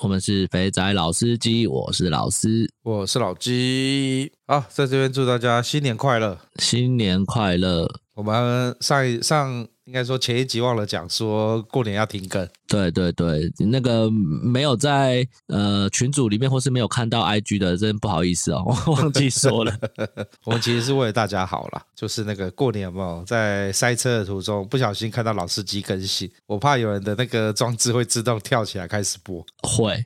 [0.00, 4.32] 我们是肥仔老司机，我是老司，我是老鸡。
[4.46, 7.88] 好，在这边祝大家新年快乐，新年快乐。
[8.14, 9.66] 我们上一上。
[9.88, 12.46] 应该说前一集忘了讲，说过年要停更。
[12.66, 19.74] 对对对，那个没有在呃群组里面，或是没有看到 IG 的，真不好意思哦，我 忘记说了。
[20.44, 30.04] 我们其实是为了大家好啦，就是那个过年有没有在塞车的途中不小心看到老司机更新，我怕有人的那个装置会自动跳起来开始播，会，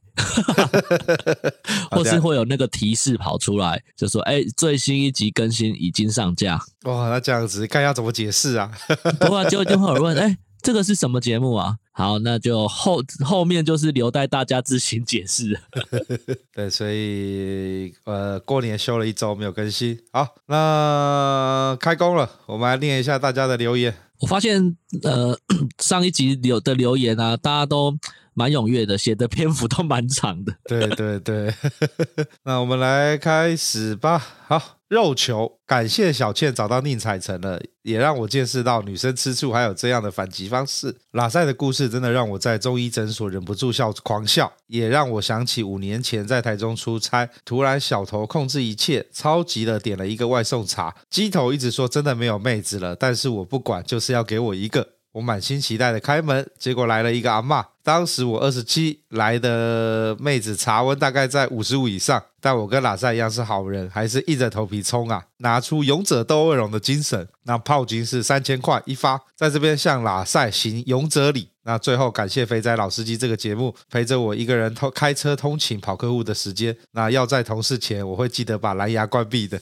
[1.91, 6.61] 或是会有那个提示跑出来，就说哎，最新一集更新已经上架。
[6.85, 8.71] 哇，那这样子看要怎么解释啊？
[9.19, 9.72] 不过就。
[9.73, 11.77] 就会有人问，哎，这个是什么节目啊？
[11.95, 15.61] 好，那就后后面就是留待大家自行解释。
[16.55, 19.99] 对，所以呃，过年休了一周没有更新。
[20.13, 23.95] 好，那开工了，我们来念一下大家的留言。
[24.21, 25.37] 我发现呃，
[25.79, 27.95] 上一集留的留言啊，大家都
[28.33, 30.55] 蛮踊跃的，写的篇幅都蛮长的。
[30.65, 31.53] 对对对，
[32.45, 34.19] 那我们来开始吧。
[34.47, 34.82] 好。
[34.93, 40.95] 肉球，感谢小倩找到宁采臣了，也让我见识到女生吃醋还有这样的反击方式。
[41.13, 54.87] 拉塞的故事真的让我在中医诊所忍不住笑狂笑，也让我想起五年前在台中出差，突然小头控制一切，超级的点了一个外送茶，鸡头一直说真的没有妹子了，但是我不管，就是要给我一个。
[55.13, 57.65] 我满心期待的开门，结果来了一个阿嬷。
[57.83, 67.29] 当时我二十七，来的妹子茶温大概在五十五以上，但我跟拉塞一样是好人，还是硬着头皮冲啊，拿出勇者斗恶龙的精神。
[67.43, 71.49] 那炮金是三千块一发，在这边向拉塞行勇者礼。
[71.65, 76.77] 那最后感谢肥仔老司机这个节目，陪着我一个人通开车通勤跑客户的时间。
[76.93, 79.61] 那要在同事前，我会记得把蓝牙关闭的。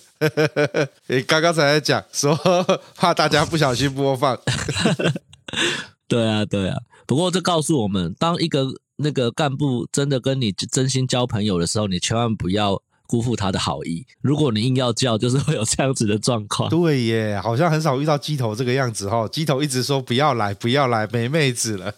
[1.09, 2.34] 诶，刚刚才在讲说，
[2.97, 4.39] 怕大家不小心播放。
[6.09, 6.78] 对啊，对啊。
[7.06, 8.66] 不过这告诉我们，当一个
[8.97, 14.06] 那个干部真的跟你真心交朋友的时候，你千万不要辜负他的好意。
[14.21, 16.71] 如果你硬要叫，就是会有这样子的状况。
[16.71, 19.26] 对耶，好像很少遇到鸡头这个样子哈。
[19.26, 21.93] 鸡头一直说不要来，不要来，没妹子了。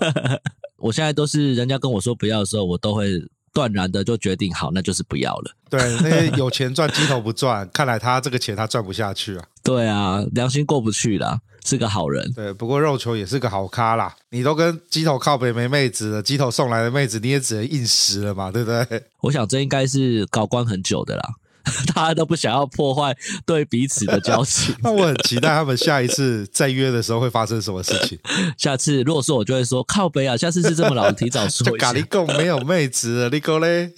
[0.80, 3.10] 我现在都是人家跟我说不要的时候，我都会
[3.52, 5.50] 断然的就决定好，那就是不要了。
[5.68, 9.44] 对，那些有钱赚鸡头不赚，看来他这个钱他赚不下去啊。
[9.62, 11.40] 对啊，良心过不去了。
[11.64, 14.14] 是个好人，对，不过肉球也是个好咖啦。
[14.30, 19.04] 你都跟鸡头靠北没妹子了，鸡头送来的妹子你也只能硬食了嘛，对不对？
[19.22, 21.22] 我想这应该是搞关很久的啦，
[21.94, 24.74] 大家都不想要破坏对彼此的交情。
[24.82, 28.18] 那我很期待他们下一次再约的时候会发生什么事情。
[28.56, 31.92] 下次如果说我就会说靠北啊，下次是这么老，提早说一下。
[31.92, 33.92] 咖喱贡没有妹子了，你讲嘞？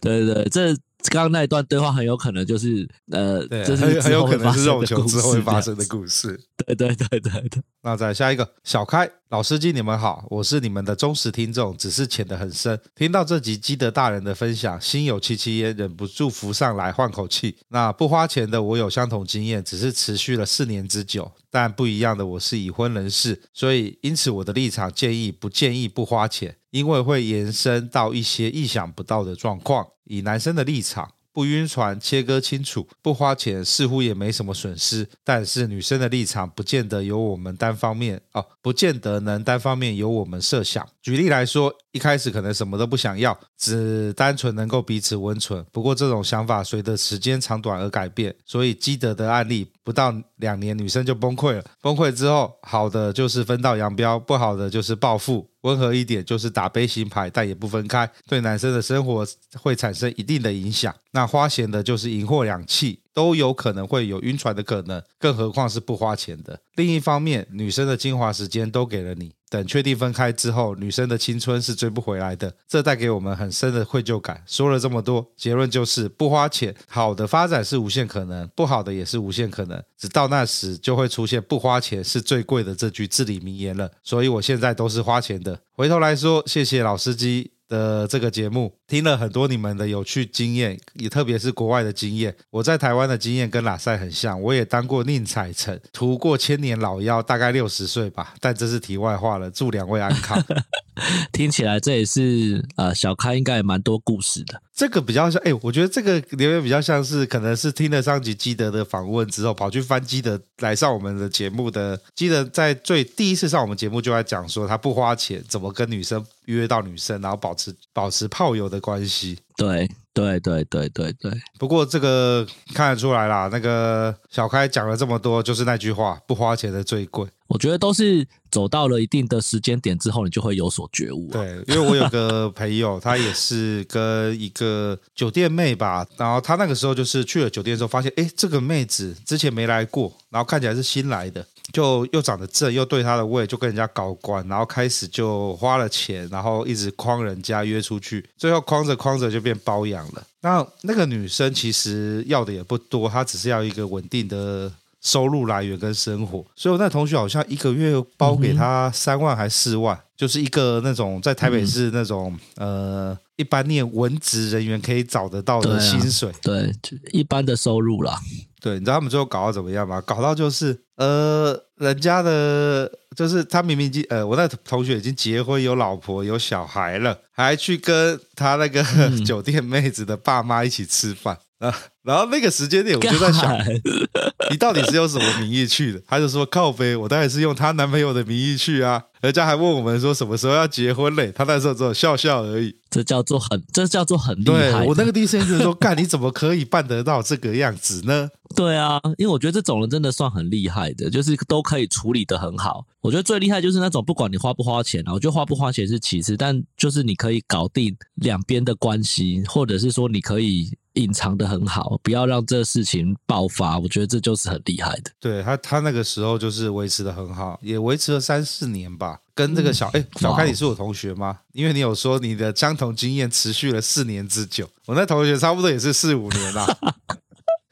[0.00, 0.76] 对对对，这。
[1.10, 6.40] 刚刚那一段对话很有可能就是呃，对，就是很很有可能是肉球之后会发生的故事。
[6.64, 7.62] 对对对对对。
[7.82, 12.78] 那再下一个，小开老司机，你们好，我是你们的忠实听众，只是潜得很深。
[12.94, 17.56] 听到这集基德大人的分享，心有戚戚焉，忍不住浮上来换口气。
[17.68, 21.32] 那不花钱的我有相同经验，只是持续了四年之久。
[21.50, 29.86] 但不一样的，我是已婚人士，所以因此我的立场建议不建议不花钱，因为会延伸到一些意想不到的状况。
[30.04, 35.08] 以男生的立场，不晕船，切割清楚，不花钱似乎也没什么损失。
[35.22, 40.86] 但是女生的立场，不见得由我们单方面哦，不见得能单方面由我们设想。
[41.00, 45.64] 举例来说，一开始可能什么都不想要，只单纯能够彼此温存。
[45.70, 51.64] 不过这种想法随着时间长短而改变，所以积德的案例不到两年，女生就崩溃了。
[51.82, 55.48] 崩溃之后，好的就是分道扬镳，不好的就是暴富。
[55.62, 59.24] 温和一点就是打悲情牌，但也不分开，对男生的生活
[59.60, 60.92] 会产生一定的影响。
[61.12, 66.58] 那花钱的就是银货两訖，都有可能会有晕船的可能，更何况是不花钱的。
[66.74, 69.34] 另一方面，女生的精华时间都给了你。
[69.52, 74.42] 等确定分开之后，女生的青春是追不回来的，这带给我们很深的愧疚感。
[74.46, 79.82] 说了这么多，结论就是不花钱，好的发展是无限可能，不好的也是无限可能。
[79.98, 83.90] 直到那时，就会出现“不花钱是最贵的”这句至理名言了。
[84.02, 85.60] 所以我现在都是花钱的。
[85.72, 87.50] 回头来说，谢谢老司机。
[87.72, 92.36] 的这个节目听了很多你们的有趣经验，也特别是国外的经验。
[92.50, 98.34] 我在台湾的经验跟拉塞很像，我也当过宁采臣，涂过千年老妖，大概六十岁吧。
[98.40, 99.50] 但这是题外话了。
[99.50, 100.38] 祝两位安康。
[101.32, 104.60] 听起来这也是呃，小开应该也蛮多故事的。
[104.74, 111.98] 这个比较像，哎，我觉得这个留言比较像是，可能是听了上集基德的访问之后，跑去翻基德来上我们的节目的。
[112.14, 119.38] 基德在最第一次上我们节目就在讲说，他不花钱怎么跟女生约到女生，然后保持保持炮友的关系。
[119.56, 121.30] 对对对对对对。
[121.58, 127.28] 不过这个看得出来啦，那个小开讲了这么多，就是那句话，不花钱的最贵。
[127.52, 131.34] 我觉得都是走到了一定的时间点之后，你就会有所觉悟啊。
[131.34, 150.26] 对，因为我有个朋友，他也是跟一个酒店妹吧，然后他那个时候就是去了酒店之后，发现哎，这个妹子之前没来过，然后看起来是新来的，就又长得正，又对她的胃，就跟人家搞关，然后开始就花了钱，然后一直诓人家约出去，最后诓着诓着就变包养了。
[150.40, 154.72] 那那个女生其实要的也不多，她只是要一个稳定的。
[155.02, 168.16] 收入来源跟生活，所以我那同学好像一个月包给他三万还四万，嗯、就是一个那种在台北市那种、嗯、呃一般念文职人员可以找得到的薪水，对、啊，对，一般的收入啦。
[168.60, 170.00] 对，你知道他们最后搞到怎么样吗？
[170.02, 181.36] 搞到就是呃，人家的，就是他明明已经呃，我那同学已经结婚有老婆有小孩了，还去跟他那个、嗯、 酒店妹子的爸妈一起吃饭。
[181.62, 181.72] 啊，
[182.02, 183.56] 然后那个时间点，我就在想，
[184.50, 186.02] 你到底是用什么名义去的？
[186.08, 189.00] 他就说靠呗，我当然是用她男朋友的名义去啊。
[189.20, 191.30] 人家还问我们说什么时候要结婚嘞？
[191.30, 192.74] 他那时候只有笑笑而已。
[192.90, 194.80] 这叫做很，这叫做很厉害。
[194.80, 198.28] 对，我那个第一时间觉得说，干，你怎么可以办得到这个样子呢？
[198.56, 202.84] 对啊，因为我觉得这种人真的算很厉害的，就是都可以处理的很好。
[203.00, 210.76] 我觉得最厉害就是那种不管你花不花钱啊，我觉得花不花钱是其次，但就是你可以搞定两边的关系，或者是说你可以。
[210.94, 213.78] 隐藏的很好，不要让这事情爆发。
[213.78, 215.10] 我觉得这就是很厉害的。
[215.20, 219.20] 对他，他那个时候就是维持的很好，也维持了三四年吧。
[219.34, 221.38] 跟这个小哎、嗯，小开，你是我同学吗？
[221.52, 224.68] 因为你有说你的相同经验持续了四年之久。
[224.86, 226.66] 我那同学差不多也是四五年啦。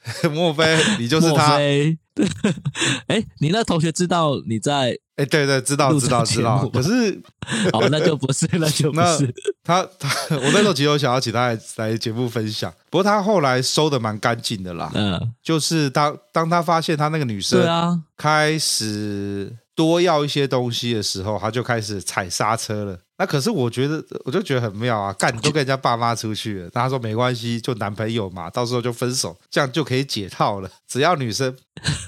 [0.32, 1.58] 莫非你就是他？
[3.06, 4.96] 哎，你那同学知道你在？
[5.16, 6.66] 哎，对对，知道知道知道。
[6.68, 7.20] 可是，
[7.72, 9.34] 哦，那就不是，那就不是。
[9.64, 14.90] 他他，我那时候其实有想要请他来来节目分享，不过他后来收的蛮干净的啦。
[14.94, 22.98] 嗯，就是当当他发现他那个女生对啊开始多要一些东西的时候，他就开始踩刹车了。
[23.16, 25.10] 那可是我觉得，我就觉得很妙啊！
[25.14, 30.70] 干，你都跟人家爸妈出去了，那他说没关系，就男朋友嘛，到时候就分手，这样就可以解套了。
[30.86, 31.56] 只要女生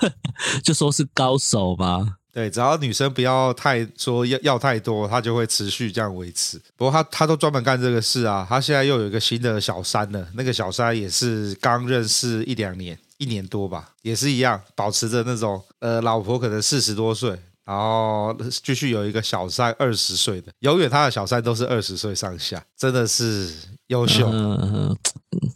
[0.62, 6.60] 就说是高手嘛，对，只要女生不要太说要要太多，他就会持续这样维持。
[6.76, 17.38] 不过他他都专门干这个事啊，他现在又有一个新的小三了，那个小三也是刚认识一两年，一年多吧，也是一样，保持着那种呃，老婆可能四十多岁。
[17.64, 23.54] 然后继续有一个小三二十岁的，永远他的小三都是二十岁上下，真的是
[23.86, 24.28] 优秀。
[24.32, 24.96] 嗯，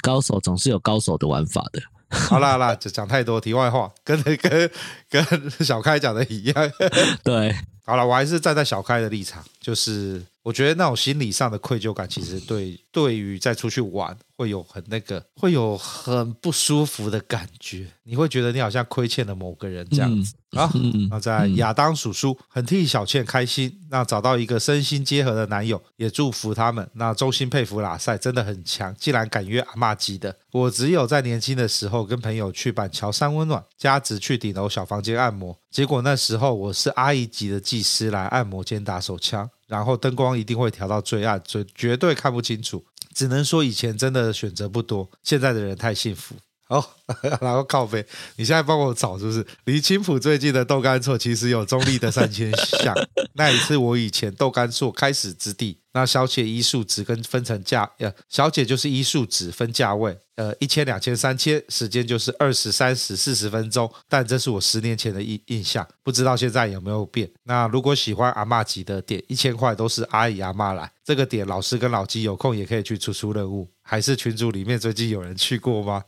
[0.03, 1.81] 高手总是有高手的玩法的。
[2.09, 4.71] 好啦好啦，就讲太多题外话，跟跟
[5.09, 5.25] 跟
[5.65, 6.73] 小开讲的一样。
[7.25, 7.55] 对，
[7.85, 20.35] 好了，我还是站在小开的立场，就是我觉得那种心理上的愧疚感，其实对对于再出去玩会有很那个，会有很不舒服的感觉，你会觉得你好像亏欠了某个人这样子。
[20.35, 20.71] 嗯好，
[21.11, 26.89] 那在亚当叔叔很替小倩开心，那找到一个身心结合的男友，也祝福他们。
[26.95, 30.35] 那衷心佩服拉塞，真的很强，竟然敢约阿妈级的。
[30.53, 42.85] 我只有在年轻的时候跟朋友去板桥山温暖，加值去顶楼小房间按摩，结果那时候我是阿姨级的技师来按摩兼打手枪，然后灯光一定会调到最暗，最绝对看不清楚。
[43.15, 46.35] 只能说以前真的选择不多，现在的人太幸福。
[46.69, 46.85] 哦，
[47.41, 48.05] 然后靠背，
[48.37, 49.47] 你现在帮我找是不是？
[49.65, 52.95] 离青浦最近的豆干厝其实有中立的三千巷，
[53.35, 55.79] 那也是我以前豆干厝开始之地。
[55.93, 63.91] 那小姐一数值跟分成价，呃，小姐就是一数值分价位，呃，一千、两千、三千，时间就是二十、三十、四十分钟。
[64.07, 67.31] 但这是我十年前的印印象，不知道现在有没有变。
[67.45, 70.93] 那如果喜欢阿嬷级的点，一千块都是阿姨阿嬷来。
[71.03, 73.67] 这个点老师跟老鸡有空也可以去出出任务。
[73.87, 76.03] 还是群组里面最近有人去过吗？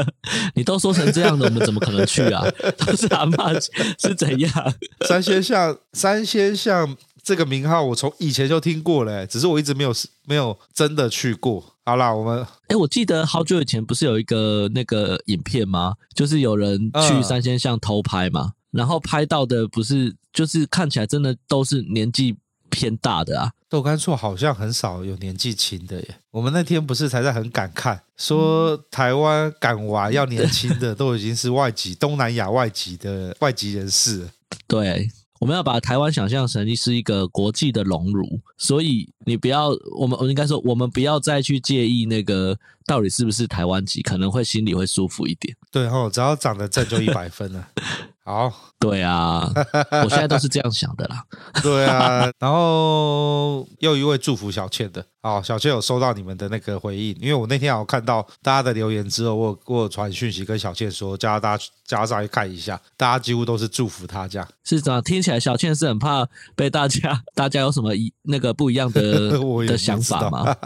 [0.54, 2.44] 你都说成这样的，我们怎么可能去啊？
[2.78, 3.58] 都是阿嬷
[3.98, 4.52] 是怎样？
[5.08, 6.96] 三仙巷，三仙巷。
[7.22, 9.94] 这个名号我从以前就听过嘞，只是我一直没有
[10.26, 11.64] 没有真的去过。
[11.86, 15.94] 好啦，我们哎，我记得好久以前不是有一个那个影片吗？
[16.14, 22.36] 就是有人去三仙巷偷拍嘛，嗯、然后拍到的不是，就是看起来真的都是年纪
[22.74, 23.52] 偏大的啊。
[23.68, 26.16] 豆干厝好像很少有年纪轻的耶。
[26.30, 34.30] 我们那天不是才在很感慨，说台湾敢玩要年轻的都已经是外籍东南亚外籍的外籍人士了。
[34.66, 35.08] 对。
[35.40, 45.54] 我们要把台湾想象成是一个国际的荣辱，所以你不要，我们我应该说，我们不要再去介意那个到底是不是台湾籍，可能会心里会舒服一点。
[45.70, 47.68] 对哦，只要长得正就一百分了。
[48.24, 49.52] 好，对啊，
[50.02, 51.22] 我现在都是这样想的啦。
[51.62, 64.48] 对啊，然后又一位祝福小倩的，哦，小倩有收到你们的那个回应，因为我那天有看到大家的留言之后，我有我有传讯息跟小倩说，叫大家叫她上去看一下，大家几乎都是祝福她这样。
[64.64, 66.26] 是这样，听起来小倩是很怕
[66.56, 69.38] 被大家 大家有什么一那个不一样的
[69.68, 70.56] 的想法吗？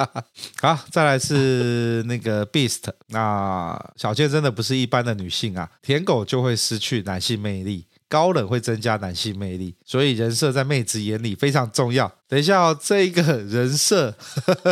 [0.63, 7.87] 好，再来是那个 Beast，那小倩真的不是一般的女性啊，舔狗就会失去男性魅魅力。
[8.11, 12.11] 高冷会增加男性魅力，所以人设在妹子眼里非常重要。
[12.27, 14.15] 等一下哦，这一个人设，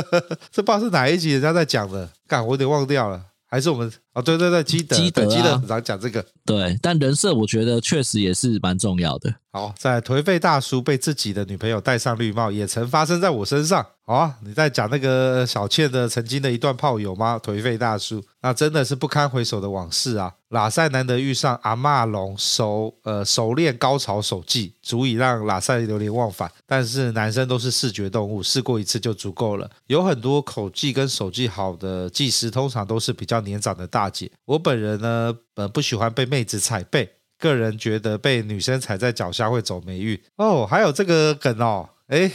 [0.50, 3.23] 这不知道是哪一集人家在讲的，干我有点忘掉了。
[3.47, 6.25] 还是我们哦，对对对，基德，基德，基德很常讲这个。
[6.46, 9.35] 对，但人设我觉得确实也是蛮重要的。
[9.52, 13.87] 好，在颓废大叔被自己的女朋友戴上绿帽，也曾发生在我身上。
[14.04, 17.40] 好啊，你在讲那个小倩的曾经的一段炮友吗？
[17.42, 20.32] 颓废大叔，那真的是不堪回首的往事啊！
[20.50, 26.49] 拉塞难得遇上阿嬷龙熟呃熟练高潮手技，足以让拉塞流连忘返。
[26.64, 29.68] 但是男生都是视觉动物，试过一次就足够了。
[29.88, 34.05] 有很多口技跟手技好的技师，通常都是比较年长的大
[34.44, 37.12] 我本人呢，呃，不喜欢被妹子踩背。
[37.38, 42.32] 个人觉得被女生踩在脚下会走霉运哦，还有这个梗哦，哎，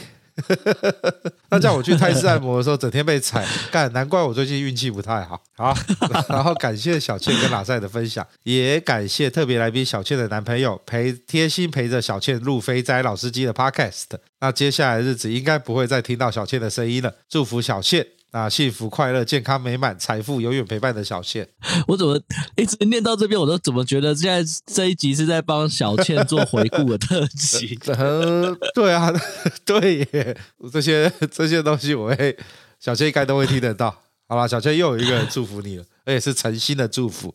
[1.50, 5.42] 那叫我去泰式按摩的时候，整天被踩，干，难怪我最近运气不太好。
[5.56, 5.76] 好，
[6.30, 14.04] 然后感谢小倩跟拉塞的分享，也感谢特别来宾小倩的男朋友陪贴心陪着小倩录肥仔老司机的 Podcast。
[14.38, 18.06] 那接下来的日子应该不会再听到小倩的声音了，祝福小倩。
[18.32, 21.46] 啊，幸福、快乐、健康、美满、财富永远陪伴的小倩。
[21.86, 22.18] 我怎么
[22.56, 27.78] 一直念到这边，我都怎么觉得现在这一集是在帮小倩做回顾的特辑？
[27.92, 29.12] 呃，对啊，
[29.66, 30.36] 对耶，
[30.72, 32.36] 这些这些东西，我会
[32.80, 34.02] 小倩应该都会听得到。
[34.32, 37.34] 好了，小倩又有一个人祝福你了， 而且是诚心的祝福，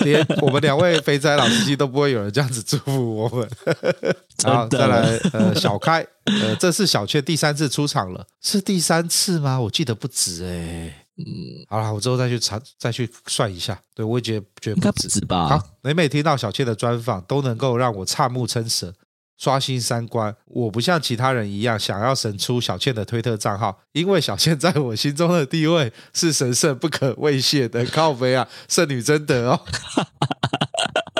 [0.00, 3.48] 连我们两位肥仔老司机都不会有人这样子祝福我们。
[4.44, 9.58] 然后，再来，呃，小开，呃，这是小倩第三次出场了，是第三次吗？
[9.58, 11.06] 我记得不止哎。
[11.16, 11.24] 嗯，
[11.70, 13.80] 好了，我之后再去查，再去算一下。
[13.94, 15.48] 对，我也觉得觉得不止，吧。
[15.48, 18.92] 好，每每听到小倩的专访，都能够让我瞠目称舌。
[19.36, 27.84] 刷新三观，我不像其他人一样想要神出小倩的推特账号，因为小倩在我心中的地位是神圣不可威胁的。
[27.86, 29.60] 靠北啊，圣女贞德哦。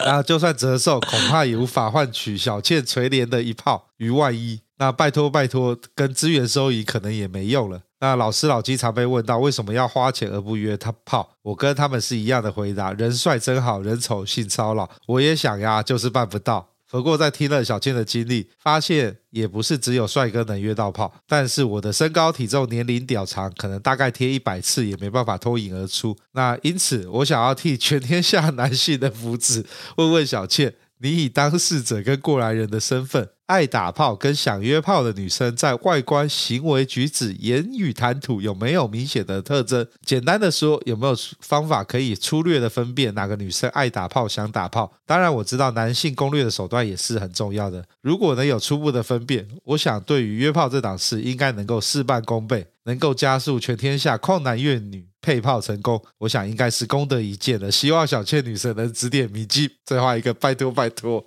[0.04, 4.60] 然后就算折寿，恐怕也无法换取小倩垂怜的一炮于万一。
[4.76, 7.80] 那拜托拜托，跟资源收益可能也没用了。
[8.00, 14.90] 那老师老鸡常被问到为什么要花钱而不约他炮，我跟他们是一样的回答：人帅真好，人丑性骚扰。
[15.06, 16.73] 我也想呀，就是办不到。
[16.94, 21.12] 不过，在听了小倩的经历，发现也不是只有帅哥能约到炮。
[21.26, 26.16] 但是我的身高、体重、年龄、屌长，可能大概贴一百次也没办法脱颖而出。
[26.34, 29.64] 那因此，我想要替全天下男性的福祉，
[29.96, 30.72] 问问小倩。
[30.98, 39.86] 你以当事者跟过来人的身份，爱打炮跟想约炮的女生，在外观、行为举止、言语谈吐有没有明显的特征？
[40.02, 44.90] 简单的说，有没有方法可以粗略的分辨哪个女生爱打炮、想打炮？
[45.04, 47.84] 当然，我知道男性攻略的手段也是很重要的。
[48.00, 55.06] 如果能有初步的分辨，我想对于约炮这档事，应该能够事半功倍，能够加速全天下旷男怨女。
[55.24, 57.72] 配炮成功，我想应该是功德一件了。
[57.72, 59.70] 希望小倩女神能指点迷津。
[59.86, 61.24] 最后一个，拜托拜托，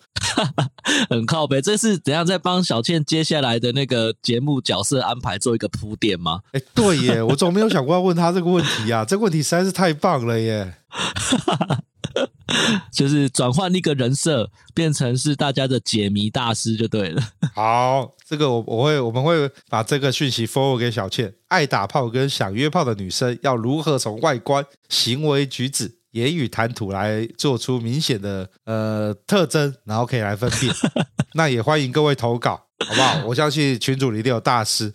[1.10, 1.60] 很靠北。
[1.60, 6.42] 这是怎样在帮小倩接下来的那个节目角色安排做一个铺垫吗？
[6.52, 9.04] 哎，对耶，我怎么没有想过要问他这个问题啊？
[9.04, 10.76] 这个问题实在是太棒了耶！
[12.92, 17.22] 就是转换一个人设，变成是大家的解谜大师就对了。
[17.54, 21.34] 好，这个我我会我们会把这个讯息 forward 给小倩。
[21.48, 30.74] 爱打炮跟想约炮的女生要如何从外观、行为举止、言语谈吐来做出明显的呃特征，然后可以来分辨。
[31.36, 32.64] 那也欢迎各位投稿。
[32.86, 33.26] 好不好？
[33.26, 34.94] 我相信群主里一定有大师。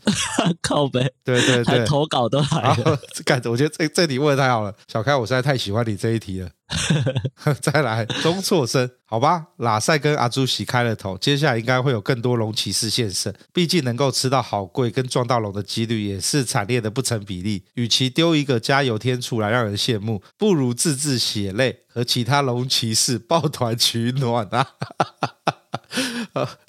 [0.62, 2.96] 靠北，对对对，投稿都来了。
[3.24, 6.48] 干，我觉得这这题问的太好了，小开，我实在太喜欢你这一题了。
[7.60, 9.48] 再来，中错生，好吧？
[9.58, 13.34] 拉塞跟阿朱喜开了头，接下来应该会有更多龙骑士现身。
[13.52, 17.64] 毕竟能够吃到好贵跟撞到龙的几率也是惨烈的不成比例。
[17.74, 24.66] 与其丢一个加油添醋来让人羡慕，不如自制血泪和其他龙骑士抱团取暖啊！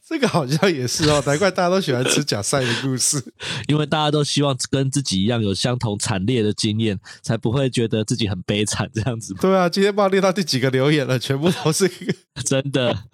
[0.06, 3.24] 这个好像也是哦，难怪大家都喜欢吃假赛的故事，
[3.68, 9.34] 因为大家都希望跟自己一样有相同惨烈的经验，才不会觉得自己很悲惨这样子。
[9.36, 11.90] 对啊，今天不知道念到第几个留言了，全部都是
[12.44, 13.06] 真的。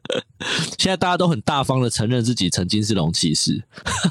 [0.78, 3.64] 现在大家都很大方的承认自己曾经是龙骑士。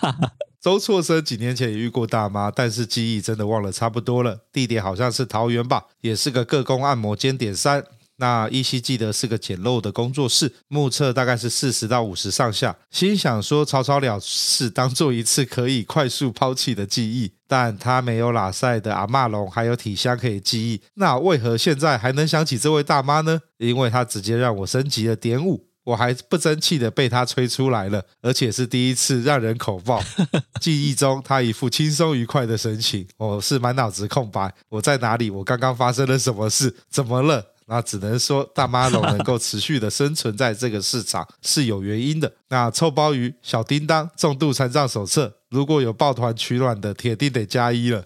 [0.62, 4.42] 周错生几年前也遇过大妈，但是记忆真的忘了差不多了。
[4.52, 7.84] 地点好像是桃园吧，也是个各工按摩间点三。
[8.20, 12.76] 那依稀记得是个简陋的工作室，目测大概是四十到五十上下。
[12.92, 17.32] 心想说草草了事，当做一次可以快速抛弃的记忆。
[17.48, 20.80] 但他没有拉塞的阿玛龙，还有体香可以记忆。
[20.94, 23.42] 那为何现在还能想起这位大妈呢？
[23.58, 25.66] 因为他直接让我升级了点五。
[25.86, 30.00] 我还不争气的被他吹出来了，而且是第一次让人口爆。
[30.62, 34.54] 记忆中他一副轻松愉快的神情，我是满脑子空白。
[34.70, 35.32] 我在哪里？
[35.32, 36.76] 我刚刚发生了什么事？
[36.92, 37.44] 怎么了？
[37.70, 42.34] 那只能说大妈龙能够持续的生存在这个市场是有原因的。
[42.50, 48.04] 那臭鲍鱼、小叮当、重度残障手册，如果有抱团取暖的，铁定得加一了。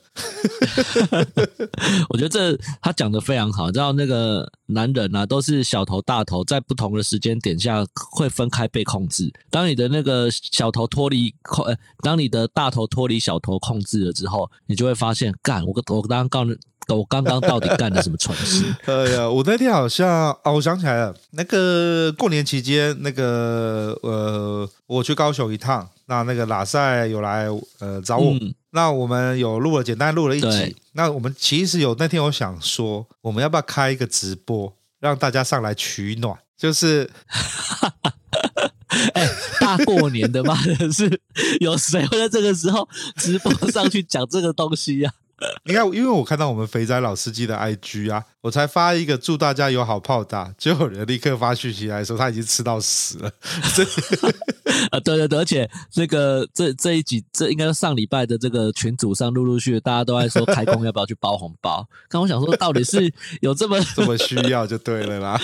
[2.10, 9.32] 我觉得这他讲的非常好，知道那个男人啊，都是小头大头，在不同的时间点下会分开被控制。
[9.50, 16.54] 当你的那个小头脱离控，呃，当你的大头脱离小头控制了之后，你就会发现，干，我我刚刚告诉。
[16.90, 18.66] 我刚刚到底干了什么蠢事？
[18.86, 27.48] 哎呀，我那天好像哦，我想起来了，那个过年期间，那个呃，我去高雄一趟，那那个拉塞有来
[27.80, 30.76] 呃找我，嗯、那我们有录了，简单录了一集。
[30.94, 36.38] 那我们其实有那天我想说，我们要不要开一个直播，让大家上来取暖？
[36.58, 37.10] 就是，
[39.14, 39.28] 哎，
[39.60, 40.56] 大过年的嘛，
[40.92, 41.20] 是
[41.60, 45.23] 有谁会在这个时候直播上去讲这个东西呀、啊？
[45.66, 53.32] 你看，因为我看到我们肥仔老司机的 IG 啊，我才发一个祝大家有好炮打，就有人立刻发讯息来说他已经吃到屎了。
[54.92, 61.88] 啊，对对对，而且这个这这一集，这应该是上礼拜的这个群组上，陆陆续续大家都在说开工要不要去包红包。
[62.10, 65.40] 刚我想说，到底是有这么这么需要就对了啦。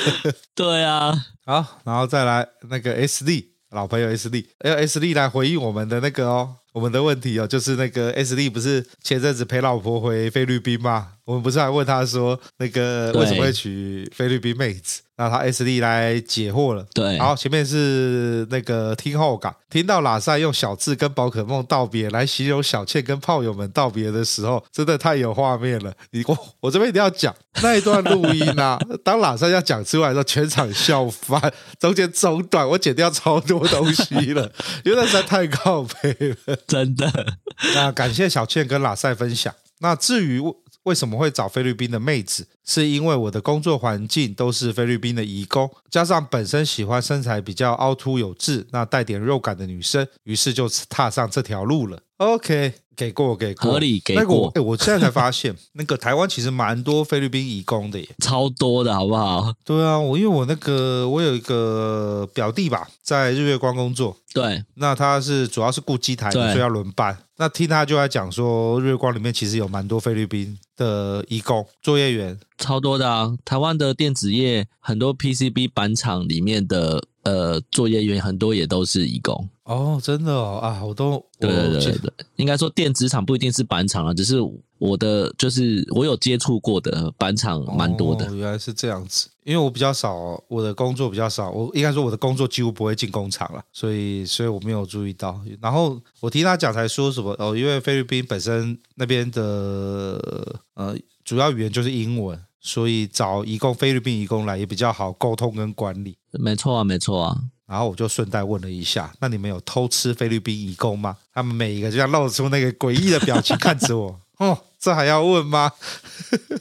[0.53, 1.13] 对啊，
[1.45, 6.55] 好，然后再来那个 SD 老朋友 SD，要 SD 来回应我们的那个哦。
[6.73, 11.09] 我们的问题哦，就是那个 S D 不是前阵子陪老婆回菲律宾吗？
[11.25, 15.01] 我们不是还问他说，那个为什么会娶菲律宾妹子？
[15.15, 16.85] 那他 S D 来解惑了。
[16.93, 25.93] 对，好，前面是那个听后感，听到拉塞用小智跟宝可梦道别来形容小倩跟炮友们道别的时候，真的太有画面了。
[26.11, 34.51] 你我我这边一定要讲那一段录音啊， 当拉塞要讲出来的时候，全场笑翻，中间中断，我剪掉超多东西了，
[34.83, 36.15] 因为那实在太靠北
[36.45, 37.37] 了，真的。
[37.75, 39.53] 那感谢小倩跟拉塞分享。
[39.79, 40.41] 那至于。
[40.83, 42.47] 为什么会找菲律宾的妹子？
[42.65, 52.01] 是因为我的工作环境都是菲律宾的移工，加上本身喜欢身材比较凹凸有致、那带点肉感的女生，于是就踏上这条路了。
[52.17, 54.21] OK，给过给过，合理给过。
[54.21, 59.53] 那个我，欸，我现在才发现，那个台湾其实蛮多菲律宾移工的耶，超多的好不好？
[59.63, 67.17] 对啊，我因为我那个我有一个表弟吧，在日月光工作，对，那他是主要是顾机台所以要轮班。
[67.37, 72.37] 那听他就在讲说，日月光里面其实有蛮多菲律宾的移工作业员。
[72.57, 73.33] 超多的啊！
[73.45, 84.37] 台湾的电子业很多 PCB 板厂里面的呃作业员很多也都是义工哦，真的哦啊，我都对对对对，应该说电子厂不一定是板厂啊，只是
[84.79, 88.25] 我的就是我有接触过的板厂蛮多的。
[88.25, 95.39] 哦，原来是这样子，因为我比较少，我的工作比较少，我应该说我的工作几乎不会进工厂了，所以所以我没有注意到。
[95.61, 102.39] 然后我听他讲才说什么哦，因为菲律宾本身那边的呃主要语言就是英文。
[102.61, 106.17] 所以找移工菲律宾移工来也比较好沟通跟管理。
[106.31, 107.37] 没错啊，没错啊。
[107.67, 111.17] 然后我就顺带问了一下，那你们有偷吃菲律宾移工吗？
[111.33, 114.19] 他们每一个就像露出那个诡异的表情看着我。
[114.39, 115.71] 哦，这还要问吗？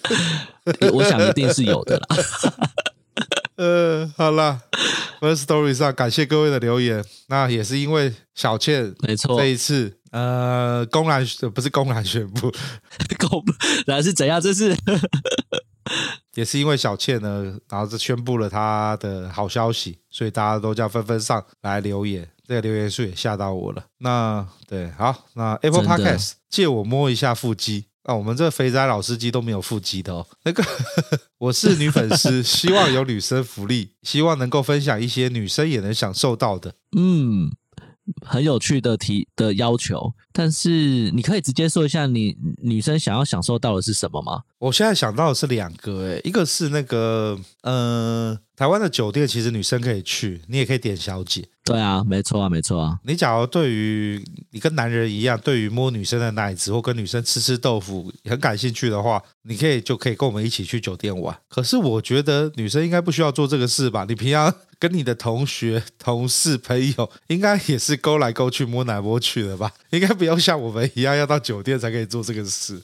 [0.93, 2.07] 我想一定是有的啦。
[3.57, 4.61] 呃，好啦
[5.21, 7.05] ，Firstory 上感谢各位的留言。
[7.29, 12.53] 那也是因为小倩，没错，这一次呃公然不是公然宣布，
[13.19, 13.43] 公
[13.87, 14.41] 然是怎样？
[14.41, 14.77] 这是。
[16.35, 23.85] 也是因为小倩呢，然后就宣布了她的好消息，所以大家都叫纷纷上来留言，这个留言数也吓到我了。
[23.99, 30.27] 那对，好，那 Apple Podcast 借我摸一下腹肌啊，我们这肥仔老司机都没有腹肌的哦。
[30.45, 30.63] 那个
[31.39, 36.75] 我是女粉丝， 希望有女生福利，希望能够分享一些女生也能享受到的。
[36.97, 37.51] 嗯。
[38.25, 44.41] 很有趣的提的要求，但是你可以直接说一下你女生想要享受到的是什么吗？
[44.59, 51.49] 我现在想到的是两个，哎，一个是那个，呃，台湾的酒店其实女生可以去，你也可以点小姐。
[51.65, 52.99] 对啊，没错啊，没错啊。
[53.05, 61.37] 你假如对于你跟男人一样，对于摸女生的奶子或跟女生吃吃豆腐很感兴趣的话，你可以就可以跟我们一起去酒店玩。
[61.49, 64.05] 可是我觉得女生应该不需要做这个事吧？
[64.09, 69.73] 你平常 跟你的同学、同事、朋友，应该也是勾来勾去、摸来摸去的吧？
[69.91, 72.83] 应该不要像我们一样要到酒店才可以做这个事。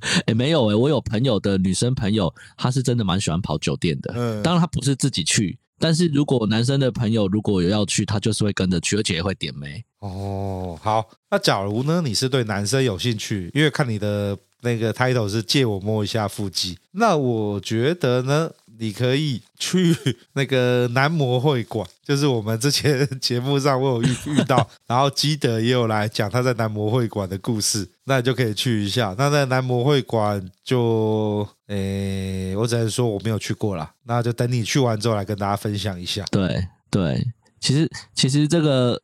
[0.00, 4.12] 哎、欸，没有哎、欸，我有朋友的女生朋友，她是真的蛮喜欢跑酒店的。
[4.16, 5.58] 嗯，当然她不是自己去。
[5.78, 9.84] 但是如果男生的朋友如果有要去，她就是会跟着去，而且也会点眉。
[9.98, 12.00] 哦，好，那假如呢？
[12.04, 18.50] 你是对男生有兴趣，因为看你的那个 title 是借我摸一下腹肌，那我觉得呢？
[18.78, 19.94] 你可以去
[20.34, 29.14] 那个男模会馆，就是我们之前节目上我有遇遇到，然后基德也有来讲他在男模会馆的故事，那你就可以去一下。
[29.18, 36.24] 那在男模会馆就，诶，我只能说我没有去过啦，那就等你去完之后来跟大家分享一下。
[36.30, 37.26] 对对，
[37.60, 39.00] 其实其实这个。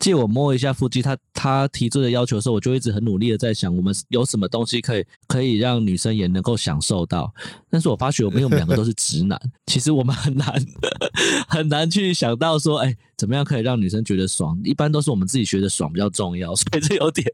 [0.00, 7.30] 借我摸一下腹肌，他他提出的要求的时候，我就一直很努力的在想，我们有什么东西可以可以让女生也能够享受到。
[7.70, 10.66] 但是我发觉我们我们两个都是直男，其实我们很难
[11.48, 14.58] 很难去想到说，哎，怎么样可以让女生觉得爽？
[14.64, 17.26] 一般都是我们自己觉得爽比较重要， 所以这有点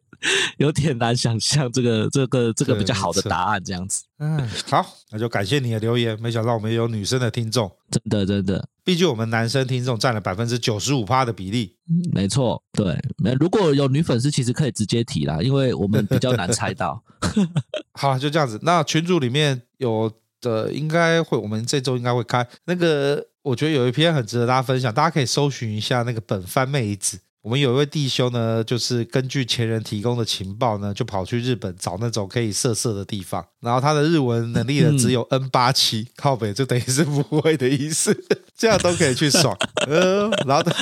[0.59, 4.05] 有点难想象这个这个这个比较好的答案这样子。
[4.19, 6.19] 嗯，好，那就感谢你的留言。
[6.21, 8.69] 没想到我们也有女生的听众，真的真的。
[8.83, 11.77] 毕竟我们男生听众占了百分之九十五趴的比例，
[12.13, 12.97] 没错，对。
[13.19, 17.03] 那如果有女粉丝，其实可以直接提啦，因为我们比较难猜到。
[17.93, 18.59] 好，就这样子。
[18.63, 20.11] 那群组里面有
[20.47, 27.19] 呃应该会，我们这周应该会开那个，我觉得有一篇很值得大家分享，大家可以搜寻一下那个本番妹子。
[27.47, 33.47] 我们有一位弟兄呢，就是根据前人提供的情报呢，就跑去日本找那种可以色色的地方。
[33.61, 38.13] 然后他的日文能力呢，只有 N 八七，靠北就等于是不会的意思，
[38.59, 39.57] 这样都可以去爽。
[39.87, 40.73] 呃，然后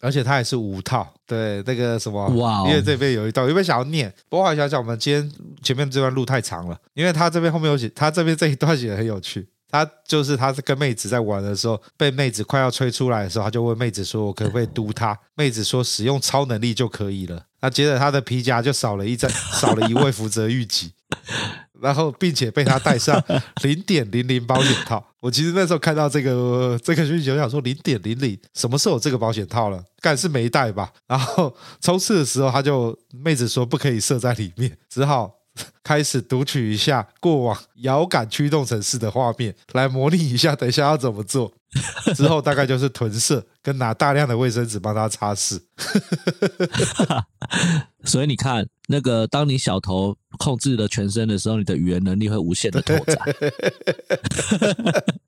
[0.00, 4.10] 而且他也是五套，对那个什么，哇、哦，因为这边有一段，有没有想要念？
[4.30, 5.30] 不过我想想，我们今天
[5.62, 9.46] 前面这段路太长了，因为他这边后面有写，他这边这一段写的很有趣。
[9.74, 19.28] 他就是他是跟妹子在玩的时候，被妹子快要吹出来的时候，他就问妹子说：“我可不可以嘟她？”妹子说：“使用超能力就可以了。”那接着他的皮夹就少了一张，
[19.60, 20.92] 少了一位福泽谕吉，
[21.80, 23.20] 然后并且被他戴上
[23.64, 25.04] 零点零零保险套。
[25.18, 29.82] 我其实那时候看到这个这个讯息，我想说零点零零什么时候有这个保险套了？
[30.00, 30.92] 干是没带吧？
[31.08, 35.32] 然后冲刺的时候，他就妹子说不可以射在里面，只好。
[35.84, 41.52] 开始读取一下过往遥感驱动城市的画面，来模拟一下，等一下要怎么做。
[42.14, 45.60] 之后大概就是囤色，跟拿大量的卫生纸帮他擦拭。
[48.04, 53.18] 所以你看，那个当你小头控制了全身的时候，你的语言能力会无限的拓展。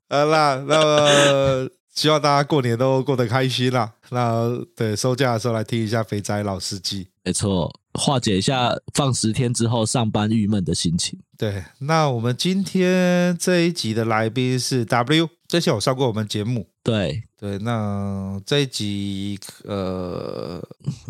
[0.09, 3.91] 好啦，那么希望大家过年都过得开心啦。
[4.11, 7.73] 那对收假的时候来听一下肥宅老司机，没错。
[7.95, 11.19] 化解一下放十天之后上班郁闷的心情。
[11.35, 16.67] 对，那我们今天这一集的来宾是 W，之前有上过我们节目。
[16.83, 20.61] 对对，那这一集呃，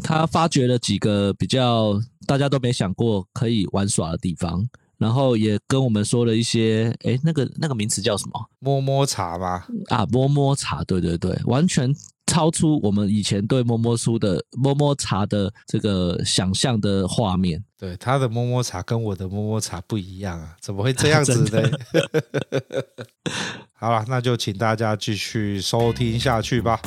[0.01, 4.65] 他发掘了几个比较大家都没想过可以玩耍的地方，
[4.97, 8.49] 然后也跟我们说了一些，诶，那个那个名词叫什么？
[8.59, 9.65] 摸摸茶吗？
[9.89, 11.93] 啊，摸摸茶，对对对，完全。
[12.27, 17.63] 超出我们以前对摸摸书的摸摸茶的这个想象的画面。
[17.79, 21.71] 对，他的摸摸茶跟我的摸摸茶不一样啊，怎么会这样子呢？
[23.71, 26.81] 好了，那就请大家继续收听下去吧。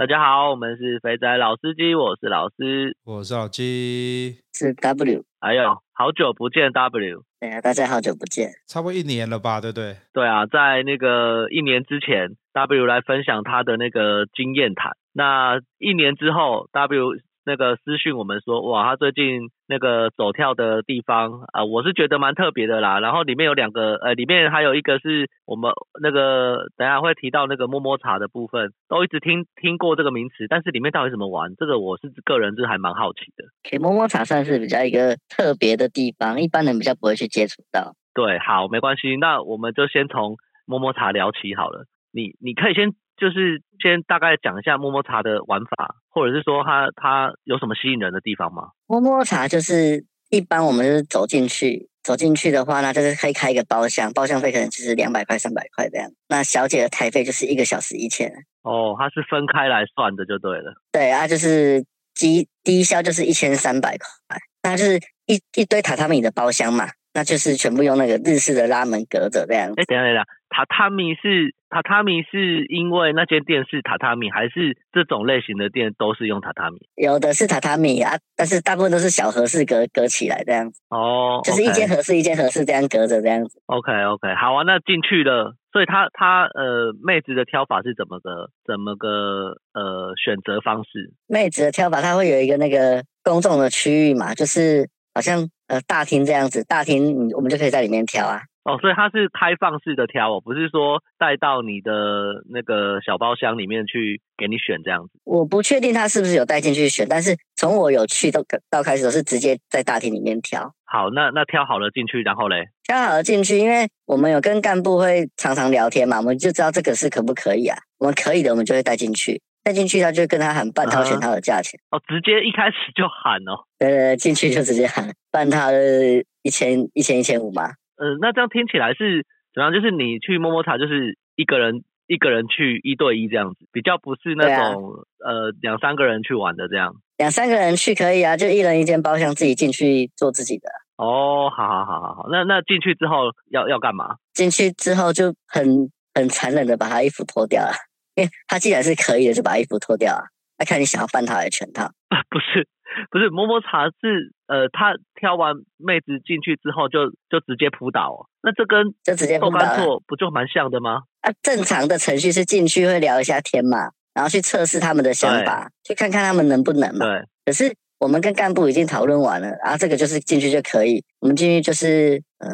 [0.00, 9.98] 大家好，我们是肥仔老司机，我是老师，我是老鸡，是 W，哎呦好久不见 W，哎呀，大家好久不见，差不多一年了吧，对不对？
[10.14, 17.18] 对啊，在那个一年之前，W 来分享他的那个经验谈，那一年之后，W。
[17.44, 23.00] 那个私讯我们说，哇，他最近那个走跳的地方啊，我是觉得蛮特别的啦。
[23.00, 25.72] 然后里面有两个，呃，里面还有一个是我们
[26.02, 33.44] 那个等下会提到那个摸摸茶的部分，都一直听听过这个名词，但是里面到底怎么玩，这个我是个人是还蛮好奇的。
[33.64, 37.94] Okay, 摸摸茶算是比较一个特别的地方，一般人比较不会去接触到。
[38.14, 41.86] 对，好，没关系，那我们就先从摸摸茶聊起好了。
[42.12, 42.92] 你你可以先。
[43.20, 48.70] 就是先大概讲一下摸摸茶的玩法，或者是说它它有什么吸引人的地方吗？
[48.86, 56.10] 摸摸茶就是一般我们是走进去，走进去的话呢，就是可以开一个包厢，包厢费可能就是两百块、三百块这样。
[56.28, 58.32] 那小姐的台费就是一个小时一千。
[58.62, 60.72] 哦，它是分开来算的就对了。
[60.90, 66.88] 对啊，就是低低消就是一千三百块，那就是一一堆榻榻米的包厢嘛。
[67.12, 69.68] 那就是全部用那个日式的拉门隔着这样。
[69.76, 76.80] 哎，等一下等一下，榻榻米是榻榻米是因为那间店是榻榻米，还是这种类型的店都是用榻榻米？
[76.96, 80.82] 有的是榻榻米啊，但是大部分都是小和室隔隔起来这样子。
[80.90, 83.62] 哦，就是一间和室一间和室这样隔着这样子。
[83.66, 91.14] OK OK，好啊，那进去了，所以他他呃妹子的挑法是怎么个怎么个呃选择方式？
[91.28, 95.48] 妹子的挑法，它会有一个那个公众的区域嘛，就是好像。
[95.70, 98.42] 呃，大厅这样子，大厅我们就可以在里面挑啊。
[98.62, 105.10] 哦，所以它是开放式的挑哦，不是说带到你的那个小包厢里面去给你选这样子。
[105.24, 110.74] 我不确定他是不是有带进去选，但是从我有去到到开始都是直接在大厅里面挑。
[110.84, 112.68] 好，那那挑好了进去，然后嘞？
[112.84, 117.78] 挑好了进去，因为我们有跟干部会常常聊天嘛，我们就知道这个是可不可以啊。
[117.98, 119.40] 我们可以的，我们就会带进去。
[119.62, 121.78] 带进去，他就跟他喊半套全套的价钱。
[121.90, 123.64] 哦，直接一开始就喊哦。
[123.78, 127.72] 呃，进去就直接喊半套的一千一千一千五嘛。
[128.00, 129.72] 呃，那这样听起来是怎样？
[129.72, 136.94] 就是你去摸摸茶，就是一个人一个人去一对一这样子，比较不是那种、啊、呃两三个人去玩的这样。
[137.18, 140.70] 两三个人去可以啊，就一人一间包厢，自己进去做自己的。
[140.96, 144.16] 哦，好好好好好，那那进去之后要要干嘛？
[144.32, 147.72] 进去之后就很很残忍的把他衣服脱掉了。
[148.48, 150.24] 他既然是可以的，就把衣服脱掉啊！
[150.60, 151.84] 那看你想要半套还是全套？
[151.84, 152.68] 啊，不是，
[153.10, 161.04] 不是摸摸茶是呃，他挑完妹子进去之后就就直接扑倒，哦，那这跟就直接扑倒不就蛮像的吗？
[161.22, 167.06] 啊，正常的程序是进去会聊一下天嘛，然后去测试他们的想法，去看看他们能不能嘛。
[167.06, 167.24] 对。
[167.46, 172.50] 可是我们跟干部已经讨论完了，然后这个就是进去就可以，我们进去就是呃，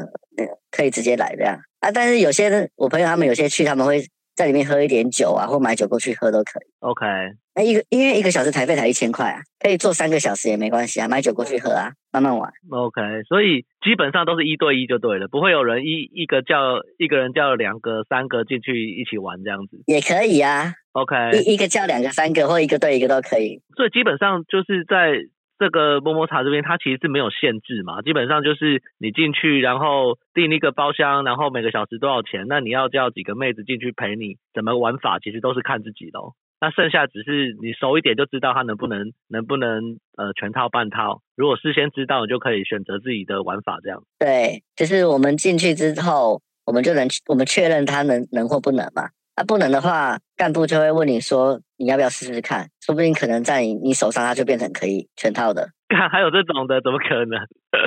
[0.70, 1.90] 可以直接来这样啊。
[1.90, 4.06] 但是有些人，我朋友他们有些去他们会。
[4.36, 6.68] 在里面喝一点酒啊，或买酒过去喝都可以。
[6.80, 7.06] OK，
[7.54, 12.52] 那一个因为一个小时台费才一千块啊，可以坐三个小时也没关系啊，买酒过去喝啊，慢慢玩。
[12.70, 19.82] OK，所以基本上都是一对一就对了，不会有人一一个叫一个人叫两个、三个进去一起玩这样子。
[19.86, 20.74] 也可以啊。
[20.92, 23.62] OK，一一个叫两个、三个，或一个对一个都可以。
[23.74, 25.26] 所以基本上就是在。
[25.58, 36.18] 这个摸摸茶这边，它其实是没有限制嘛，基本上就是你进去，然后订一个包厢，然后每个小时多少钱，那你要叫几个妹子进去陪你，怎么玩法其实都是看自己的。
[36.58, 41.20] 那剩下只是你熟一点就知道它能不能能不能呃全套半套。
[41.36, 44.02] 如果事先知道，你就可以选择自己的玩法这样。
[44.18, 49.10] 对，就是我们进去之后，我们就能我们确认它能能或不能嘛。
[49.36, 52.70] 那、啊、不能的话，干部就会问你说，你要不要试试看？
[52.80, 55.68] 说不定可能在你你手上，它就变成可以全套的。
[56.10, 57.38] 还有这种的，怎么可能？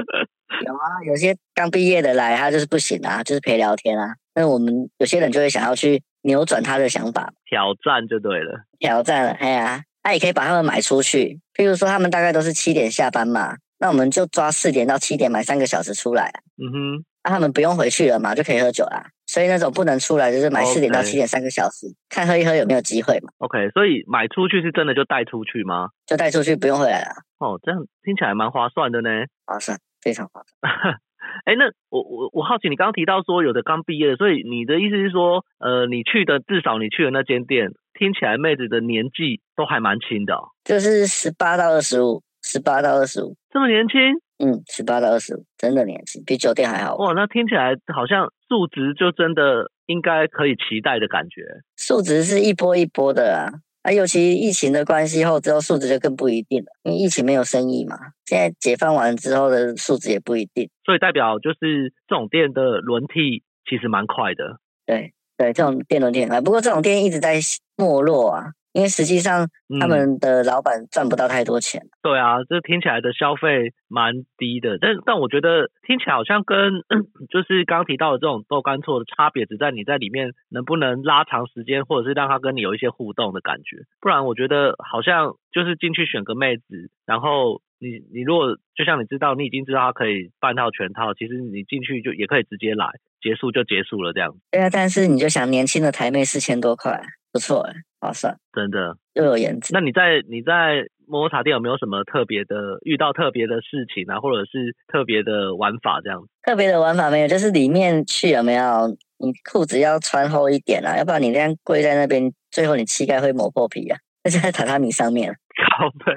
[0.66, 4.14] 有啊，有些刚毕业的来，他就是不行啊，就是陪聊天啊。
[4.36, 8.66] 那我们有些人就会想要去扭转他的想法，挑战就对了。
[8.78, 11.40] 挑战了，哎呀，那也可以把他们买出去。
[11.56, 16.32] 譬如说，他们大概都是七点下班嘛，那我们就抓四点到七点买三个小时出来。
[16.58, 17.06] 嗯哼。
[17.30, 19.06] 那、啊、他们不用回去了嘛，就可以喝酒啦。
[19.28, 21.96] 所以那种不能出来，就是买四点到七点三个小时，okay.
[22.10, 23.32] 看喝一喝有没有机会嘛。
[23.38, 25.90] OK，所以买出去是真的就带出去吗？
[26.08, 27.12] 就带出去，不用回来了。
[27.38, 29.10] 哦，这样听起来蛮划算的呢。
[29.46, 30.74] 划算，非常划算。
[31.46, 44.00] 哎，那我我我好奇，你刚刚提到说有的刚毕业的，所以你的意思是说，呃，你去的至少你去的那间店，听起来妹子的年纪都还蛮轻的、哦，就是十八到二十五，十八到二十五，这么年轻。
[44.40, 46.96] 嗯，十八到二十五，真的年轻，比酒店还好。
[46.96, 51.42] 哇，那听起来好像数值就真的应该可以期待的感觉。
[51.76, 53.52] 数值是一波一波的啊，
[53.84, 57.98] 啊，尤其疫情的关系后之后，数值就更不一定了，因为疫情没有生意嘛。
[58.26, 60.70] 现在解放完之后的数值也不一定。
[60.86, 64.60] 所以代表就是这种店的轮替其实蛮快的。
[64.86, 67.40] 对对，这种店轮替很快，不过这种店一直在
[67.76, 68.54] 没落啊。
[68.74, 69.48] 因为实际上，
[69.80, 71.82] 他们的老板赚不到太多钱。
[71.82, 71.90] 嗯。
[72.02, 76.58] 对啊，这听起来的消费蛮低的，但但我觉得听起来好像跟
[77.30, 83.86] 就是刚刚提到的这种豆干错的差别，只在你在里面能不能拉长时间，或者是让他跟你有一些互动的感觉。
[84.00, 92.86] 不然我觉得好像就是进去选个妹子，然后你你如果就像你知道，你已经知道他可以半套全套，其实你进去就也可以直接来，
[93.22, 94.36] 结束就结束了这样。
[94.52, 97.02] 对啊，但是你就想年轻的台妹四千多块。
[97.32, 99.74] 不错哎，划算，真的又有颜值。
[99.74, 106.22] 那你在你在摸摸茶店有没有什么特别的遇到特别的事情啊，或者是特别的玩法这样？
[106.44, 108.88] 特别的玩法没有，就是里面去有没有？
[109.22, 113.98] 你裤子要穿厚一点啊，要不然你这样跪在那边，最后你膝盖会磨破皮啊。
[114.24, 115.36] 那就在榻榻米上面。
[115.60, 116.14] 靠背。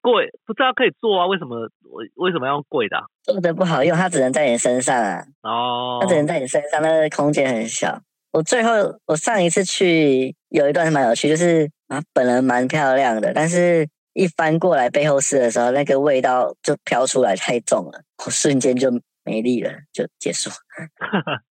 [0.00, 1.26] 贵，不知道可以坐啊？
[1.26, 3.04] 为什么我为什么要用贵的、啊？
[3.22, 5.22] 坐的不好用，它只能在你身上啊。
[5.42, 8.00] 哦，它只能在你身上，那个空间很小。
[8.32, 8.70] 我最后
[9.06, 18.90] 我上一次去有一段是蛮有趣，就是啊，本人蛮漂亮的，但是一翻过来背后式的时候，那个味道就飘出来太重了，我瞬间就
[19.24, 20.50] 没力了，就结束。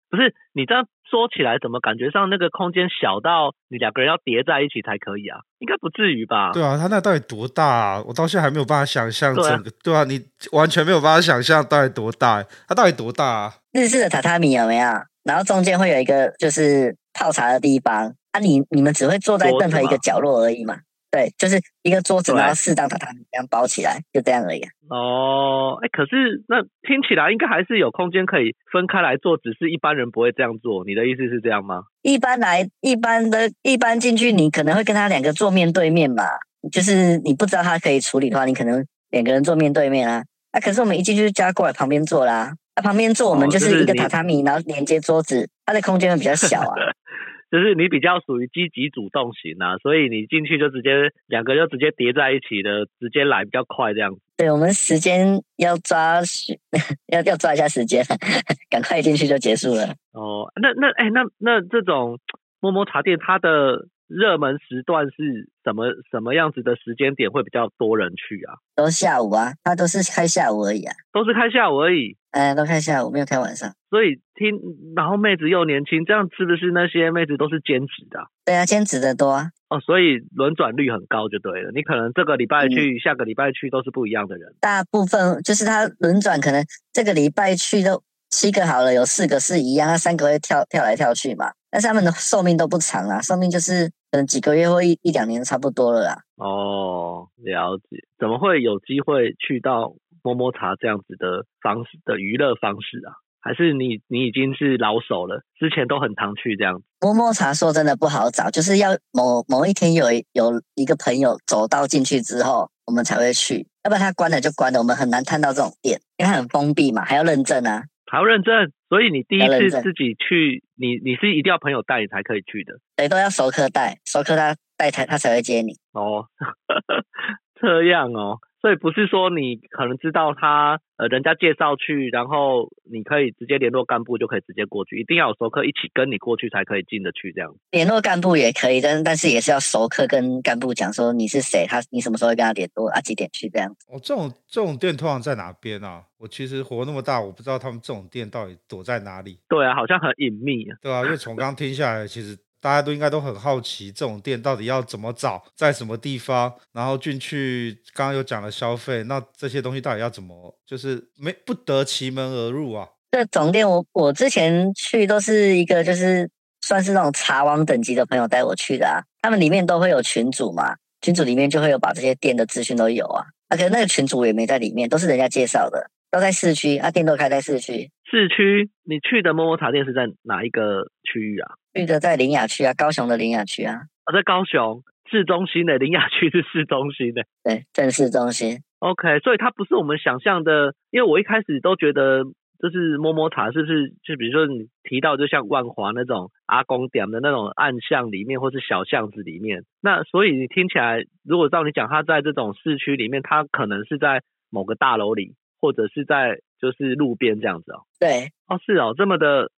[0.09, 5.41] 不是你这样说起来，怎么感觉上那个空间小到你两个人要叠在一起才可以啊？
[5.59, 6.53] 应该不至于吧？
[6.53, 8.03] 对啊，他那到底多大啊？
[8.07, 9.69] 我到现在还没有办法想象整个。
[9.83, 12.41] 对啊，对啊，你完全没有办法想象到底多大？
[12.69, 13.53] 它到底多大啊？
[13.73, 14.89] 日式的榻榻米有没有？
[15.27, 20.77] 然后中间会有一个就是泡茶的地方啊你，你你们只会坐在任何一个角落而已嘛？
[21.09, 24.61] 对，就是一个桌子，然后适当榻榻米这样包起来，就这样而已。
[24.89, 30.83] 哦，哎，可是那听起来应该还是有空间可以分开来做，只是一般人不会这样做。
[30.85, 31.83] 你的意思是这样吗？
[32.01, 36.23] 一般来，一般的，一般进去，你可能会跟他两个坐面对面嘛。
[36.71, 40.23] 就是你不知道他可以处理的话，你可能两个人坐面对面啊。
[40.51, 42.33] 啊，可是我们一进去就叫他过来旁边坐啦。
[42.35, 46.75] 啊，旁边坐我们就是一个榻榻米，然后连接桌子，它的空间会比较小啊。
[47.49, 50.89] 就是你比较属于积极主动型啊，所以你进去就直接
[51.27, 54.19] 两个就直接叠在一起的，直接来比较快这样子。
[54.35, 56.19] 对，我们时间要抓，
[57.07, 58.03] 要要抓一下时间，
[58.69, 59.95] 赶快进去就结束了。
[60.11, 62.19] 哦，那那哎，那那，那这种
[62.59, 63.87] 摸摸茶店它的。
[64.09, 68.55] 热门时段是什么什么样子的时间点会比较多人去啊？
[68.73, 72.15] 都下午啊，它都是开下午而已啊，都是开下午而已。
[72.37, 73.73] 嗯，都开下午，没有开晚上。
[73.89, 74.53] 所以听，
[74.95, 78.25] 然后妹子又年轻，这样是不是那些妹子都是兼职的啊？
[78.45, 79.49] 对啊，兼职的多啊。
[79.69, 81.71] 哦，所以轮转率很高就对了。
[81.73, 84.53] 你可能这个礼拜去，嗯，下个礼拜去都是不一样的人。
[84.61, 91.51] 大部分就是他轮转，可能这个礼拜去都七个好了，有四个是一样，他三个会跳跳来跳去嘛。
[91.71, 96.17] 但是他们的寿命都不长啊，寿命就是可能几个月或一一两年差不多了啦。
[96.35, 98.05] 哦，了解。
[98.17, 99.93] 怎么会有机会去到
[100.27, 103.15] 摸摸茶这样子的方式的娱乐方式啊？
[103.39, 106.83] 还是你你已经是老手了，之前都很常去这样子？
[106.99, 117.83] 摸摸茶说真的不好找，就是要某某一天有有一个朋友走到进去之后，我们才会去，要不然他关了就关了，我们很难看到这种店，因为它很封闭嘛，还要认证啊。
[118.09, 122.79] 还要认证，所以你第一次自己去，你你是一定要朋友带你才可以去的。
[122.97, 125.73] 对，都要熟客带，熟客他带他他才会接你。
[125.93, 126.25] 哦，
[127.61, 128.39] 这样哦。
[128.61, 137.53] 所以不是说你可能知道他，呃，人家介绍去，然后你可以直接联络干部就可以直接过去，一定要有熟客一起跟你过去才可以进得去这样。
[137.71, 142.99] 联络干部也可以，但但是也是要熟客跟干部讲说你是谁，他你什么时候会跟他联络啊？
[142.99, 143.71] 几点去这样。
[143.87, 146.03] 哦，这种这种店通常在哪边啊？
[146.17, 149.37] 我其实活那么大，我不知道他们这种店到底躲在哪里。
[149.47, 150.75] 对啊，好像很隐秘啊。
[150.81, 152.35] 对啊，因为从刚听下来，其实。
[152.59, 157.77] 大家都应该都很好奇，这种店到底要怎么找，在什么地方，然后进去。
[157.93, 162.87] 刚刚有讲了消费，那这些东西到底要怎么，就是没不得其门而入啊？
[163.11, 166.29] 这总店我我之前去都是一个，就是
[166.61, 169.01] 算是那种茶王等级的朋友带我去的啊。
[169.21, 173.23] 他们里面都会有群主嘛，群主里面就会有把这些店的资讯都有啊。
[173.47, 177.89] 啊，可是那个群主也没在里面，都是人家介绍的，都在市区啊，店都开在市区。
[178.09, 181.55] 市区，你去的摸摸茶店是在哪一个区域啊？
[181.77, 183.81] 去的在林雅区啊，高雄的林雅区啊。
[184.05, 188.59] 我、哦、在高雄市中心的林雅区是市中心的，对，正市中心。
[188.79, 192.23] OK，所以它不是我们想象的，因为我一开始都觉得
[192.59, 199.63] 就是摸摸茶，是不是就比如说你提到就像万华那种阿公点的那种暗巷里面，或是小巷子里面。
[199.81, 206.39] 那所以你听起来，如果照你讲，它在这种市区里面，它可能是在某个大楼里，或者是在。
[206.59, 209.51] 就是路边这样子哦，对，哦是哦，这么的，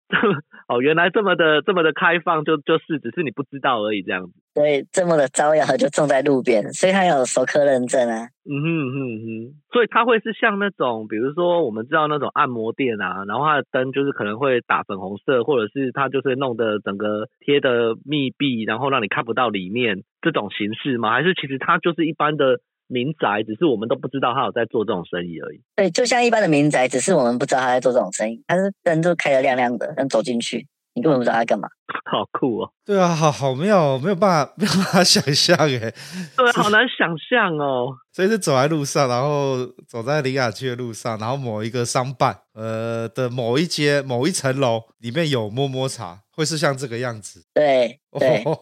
[0.68, 21.10] 哦原来这么的这么的开放，就就是只是你不知道而已这样子，对，这么的招摇就种在路边，所以它有熟客认证啊，嗯哼哼哼，所以它会是像那种，比如说我们知道那种按摩店啊，然后它的灯就是可能会打粉红色，或者是它就是弄的整个贴的密闭，然后让你看不到里面这种形式吗？
[21.12, 22.60] 还是其实它就是一般的？
[22.90, 25.62] 民宅只是我们都不知道他有在做这种生意而已。
[25.76, 28.42] 对，就像一般的民宅，只是我们不知道他在做这种生意。
[28.48, 31.68] 他是灯都开得亮亮的，但走进去，你根本不知道他干嘛。
[32.10, 32.70] 好酷哦！
[32.84, 35.92] 对啊，好好妙，没有办法，没有办法想象哎。
[36.36, 37.94] 对，好难想象哦。
[38.12, 47.44] 所以是走在路上，然后走在林雅区的路上，然后某一个商办呃的某一街某一层楼里面有摸摸茶，会是像这个样子。
[47.54, 48.58] 对对、哦，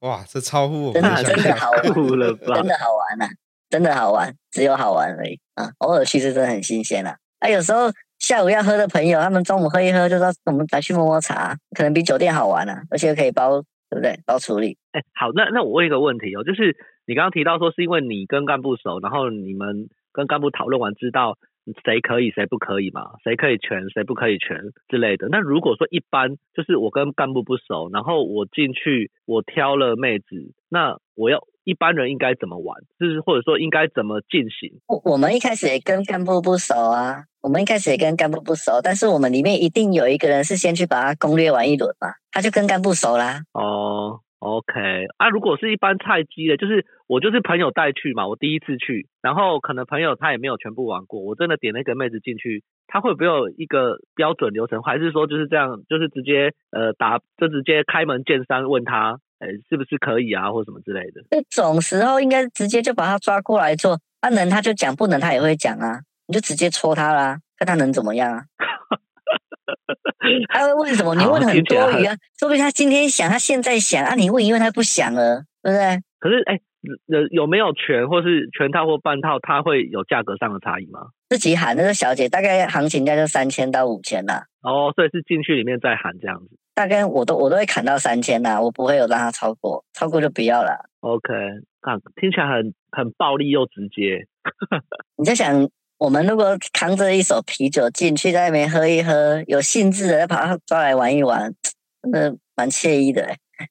[0.00, 2.56] 哇，这超乎我们想象，真的好酷了吧？
[2.56, 3.28] 真的好玩啊！
[3.68, 5.70] 真的好玩，只有好玩而已啊！
[5.78, 7.16] 偶尔去是真的很新鲜啦。
[7.40, 13.60] 啊，有时候下午要喝的朋友，他们中午喝一喝，就说我们来去摸摸茶，可能比酒店好玩啊，而且可以包
[13.90, 14.18] 对不对？
[14.24, 14.78] 包处理。
[14.92, 21.36] 哎，好，那那我问一个问题哦，就是你刚刚提到说是因为你跟干部熟，然后你们跟干部讨论完，知道
[21.84, 23.10] 谁可以谁不可以嘛？
[23.24, 25.28] 谁可以全，谁不可以全之类的。
[25.28, 31.40] 那如果说一般就是我跟干部不熟，然后我进去我挑了妹子，那我要。
[31.66, 32.78] 一般人应该怎么玩？
[33.00, 34.78] 就是或者说应该怎么进行？
[34.86, 43.42] 我我们一开始也跟干部不熟啊，我们一开始也跟干部不熟，但是我们里面一定有一个人是先去把他攻略完一轮嘛，他就跟干部熟啦。
[43.52, 44.70] 哦，OK
[45.18, 59.18] 啊，如果是一般菜鸡的，就是我就是朋友带去嘛，我第一次去，然后可能朋友他也没有全部玩过，我真的点那个妹子进去，他会不会有一个标准流程，还是说就是这样，就是直接呃打就直接开门见山问他？
[59.38, 61.22] 哎，是不是可以啊，或什么之类的？
[61.30, 68.44] 这种时候应该直接就把他抓过来做，他能他就讲，不能他也会讲啊，你就直接戳他啦，看他能怎么样啊？
[70.48, 71.14] 他会问什么？
[71.14, 76.02] 你问很多余啊，说不定他今天想，他现在想啊，你问，因为他不想了，对不对？
[76.18, 76.58] 可是哎，
[77.06, 81.08] 有有没有全或是全套或半套，它会有价格上的差异吗？
[81.28, 84.46] 自己喊那个小姐，大概行情价就三千到五千啦。
[84.62, 86.56] 哦，所以是进去里面再喊这样子。
[86.76, 90.90] 大概我都我都会砍到三千呐，我不会有让他超过，超过就不要了。
[91.00, 91.32] OK，
[91.80, 94.26] 看听起来很很暴力又直接。
[95.16, 95.66] 你在想，
[95.96, 101.54] 我们如果扛着一手啤酒进去，在那边喝一喝，有兴致的再把他抓来玩一玩，
[102.02, 103.26] 真的蛮惬意的。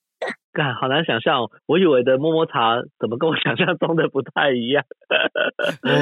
[0.51, 4.83] 干，好难想象，我以为的摸摸茶怎么跟我想象中的不太一样？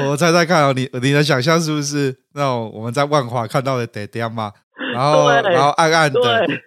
[0.08, 4.52] 我猜猜看哦，你你的想象是不是那种我们在万华看到的爹爹吗？
[4.94, 6.20] 然后，然后暗暗的，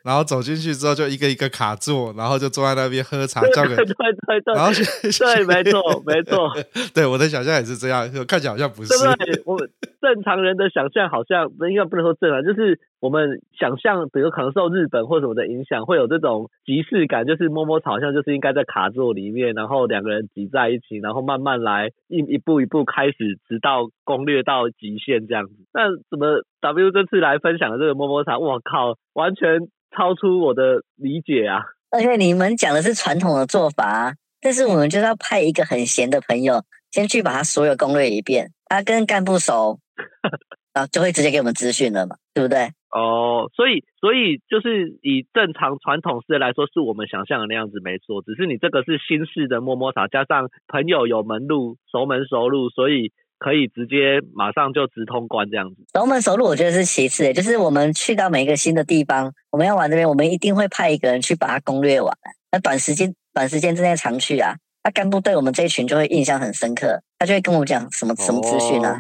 [0.04, 6.52] 然后走进去之后就一个一个卡座，然后就坐在那边喝茶，交给对对对，然后对，没错没错，
[6.94, 8.90] 对我的想象也是这样，看起来好像不是。
[9.18, 9.58] 对，我
[10.02, 25.54] 正常人的想象好像应该不能说正常，就是我们想象，比如可能受日本或什么的影响，会有这种即视感，就是摸摸草好像就是应该在卡座里面，然后两个人挤在一起，然后慢慢来一一步一步开始，直到攻略到极限这样子。
[25.74, 31.64] 那怎么 W 这次来分享的这个摸摸茶，我靠，完全超出我的理解啊！
[31.90, 39.80] 而且你们讲的是传统的做法，但是我们就是要派一个很闲的朋友，先去把他所有攻略一遍，他跟干部熟，
[40.74, 42.70] 然后就会直接给我们资讯了嘛，对不对？
[42.92, 53.12] 哦，所以所以就是以正常传统式来说，是我们想象的那样子没错，只是你这个是新式的摸摸茶，加上朋友有门路，熟门熟路，所以。
[53.38, 62.12] 可以直接马上就直通关这样子，龙门熟路我觉得是其次，就是我们去到每一个新的地方，我们要玩这边，我们一定会派一个人去把它攻略完。
[62.52, 69.00] 那短时间短时间之内常去啊，那干部对我们这一群就会印象很深刻，他就会跟我讲什么什么资讯啊。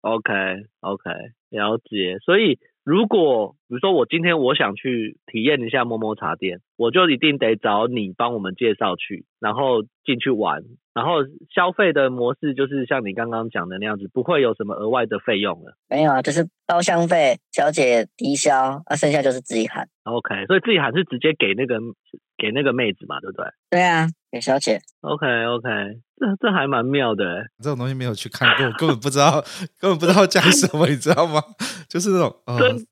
[0.00, 0.32] Oh, OK
[0.80, 1.10] OK，
[1.50, 2.18] 了解。
[2.24, 2.58] 所以
[2.88, 10.62] 如果比如说我今天我想去体验一下摸摸茶店，我就一定得找你帮我们介绍去，然后进去玩。
[10.94, 11.16] 然后
[11.54, 15.76] 消费的模式就是像你刚刚讲的那样子，不会有什么额外的费用了。
[15.90, 19.86] 没有啊，就是包厢费，小姐低消，啊，剩下就是自己喊。
[20.04, 21.78] OK，所以自己喊是直接给那个
[22.38, 23.44] 给那个妹子嘛，对不对？
[23.68, 24.80] 对啊，给小姐。
[25.00, 25.68] OK OK，
[26.16, 27.24] 这这还蛮妙的。
[27.62, 29.40] 这种东西没有去看过，根本不知道，
[29.78, 31.42] 根本不知道讲什么，你知道吗？
[31.88, 32.86] 就是那种，呃、真的，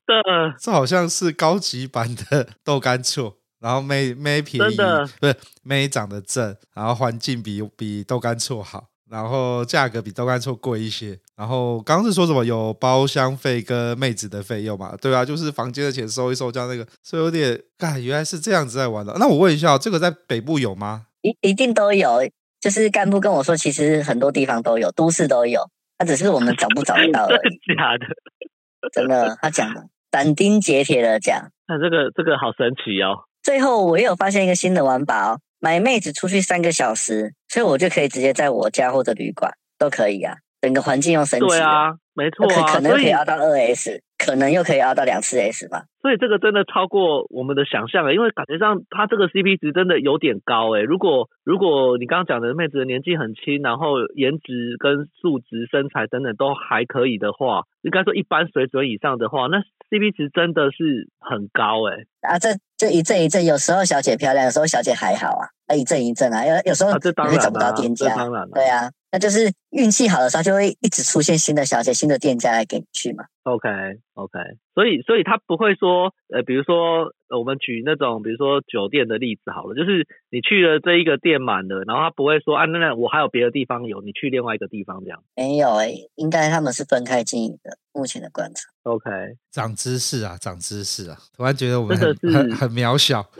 [0.59, 3.33] 这好像是高级版的豆干醋。
[3.59, 4.75] 然后妹妹便宜，
[5.19, 11.19] 不是妹长得正，然后环境比比豆干醋好，然后价格比豆干醋贵一些。
[11.35, 14.95] 然后刚刚是说什么有包厢费跟妹子的费用嘛？
[15.01, 19.15] 对啊，就是房间的钱收一收，这样那个，所以有点，哎，原来是这样子在玩的。
[19.17, 21.07] 那我问一下，这个在北部有吗？
[21.27, 22.21] 一一定都有，
[22.59, 25.61] 就是干部跟我说，其实很多地方都有，都市都有，
[25.97, 27.59] 他只是我们找不找得到而已。
[27.75, 28.05] 假的，
[28.93, 31.51] 真的，他讲的斩钉截铁的讲。
[31.67, 33.25] 那这个这个好神奇哦。
[33.43, 41.47] 最后，我也有发现一个新的玩法哦，买妹子出去三个小时，所以我就可以直接在我家或者旅馆都可以啊，整个环境又神奇。
[41.47, 44.01] 对啊，没错啊，可可能可以熬到二 S。
[44.17, 50.81] 可能又可以熬到两次 S 吧，所以这个真的超过我们的想象了，因为感觉上它这个 CP 值真的有点高诶。
[50.81, 59.59] 如果如果你刚刚讲的妹子的年纪很轻，然后颜值跟素质、身材等等都还可以的话，应该说一般水准以上的话，那
[59.91, 62.07] CP 值真的是很高诶。
[62.21, 66.97] 啊，这这一阵一阵，有时候小姐漂亮，有时候小姐还好啊，啊一阵一阵啊，有有时候你
[67.29, 68.09] 会找不到店家，
[68.51, 73.25] 对啊，那就是运气好的时候就会一直出现新的小姐、新的店家来给你去嘛。
[73.43, 73.69] OK
[74.15, 74.39] OK，
[74.75, 85.23] 所以所以他不会说，呃，比如说，呃，我们举那种，比如说酒店的例子好了，就是你去了这一个店满了，然后他不会说，啊，那那我还有别的地方有，你去另外一个地方这样。
[85.35, 88.69] 没有诶，应该他们是分开经营的，目前的观察。
[88.87, 89.09] OK，
[89.51, 93.25] 长知识啊，长知识啊，突然觉得我们很很很渺小。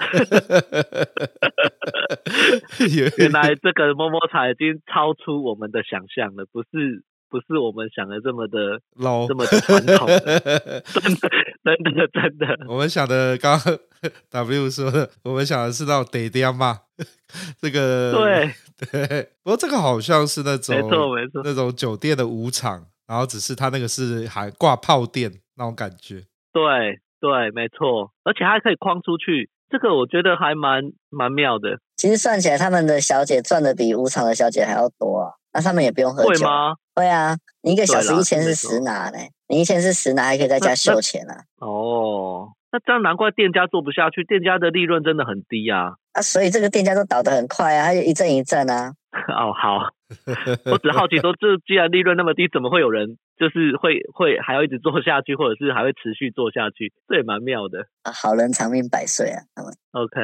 [3.17, 7.03] 原来这个摸摸茶已经超出我们的想象了，不是。
[7.29, 10.39] 不是我们想的这么的 low，这么的传统的，
[10.95, 11.29] 真的，
[11.61, 12.57] 真的，真的。
[12.69, 13.77] 我们想的，刚刚
[14.31, 16.79] W 说的，我们想的是那种得点嘛，
[17.59, 18.53] 这个对
[18.89, 19.29] 对。
[19.43, 26.25] 不过这个好像是那种没错没错，那种酒店的舞场，然后只是他那个是还挂炮店那种感觉。
[26.51, 31.79] 对对，没错，而且还可以框出去，这个我觉得还蛮蛮妙的。
[31.95, 35.33] 其实算起来，他们的小姐赚的比舞场的小姐还要多啊。
[35.53, 36.29] 那他们也不用喝酒。
[36.29, 36.75] 会吗？
[36.93, 41.41] 会啊，你一个小时一千是实拿嘞，你一千是实拿，还可以在家秀钱啊。
[41.57, 45.95] 哦，那这样难怪店家做不下去，店家的利润真的很低啊。
[46.17, 48.91] 啊，所以这个店家都倒得很快啊，还有一阵一阵啊。
[49.29, 49.89] 哦，好，
[50.71, 56.93] 我只好奇说，这既然利润那么低，怎么会有人就是会会还要一直做下去，或者是还会持续做下去？
[57.07, 57.85] 这也蛮妙的。
[58.03, 59.41] 啊，好人长命百岁啊。
[59.93, 60.19] OK，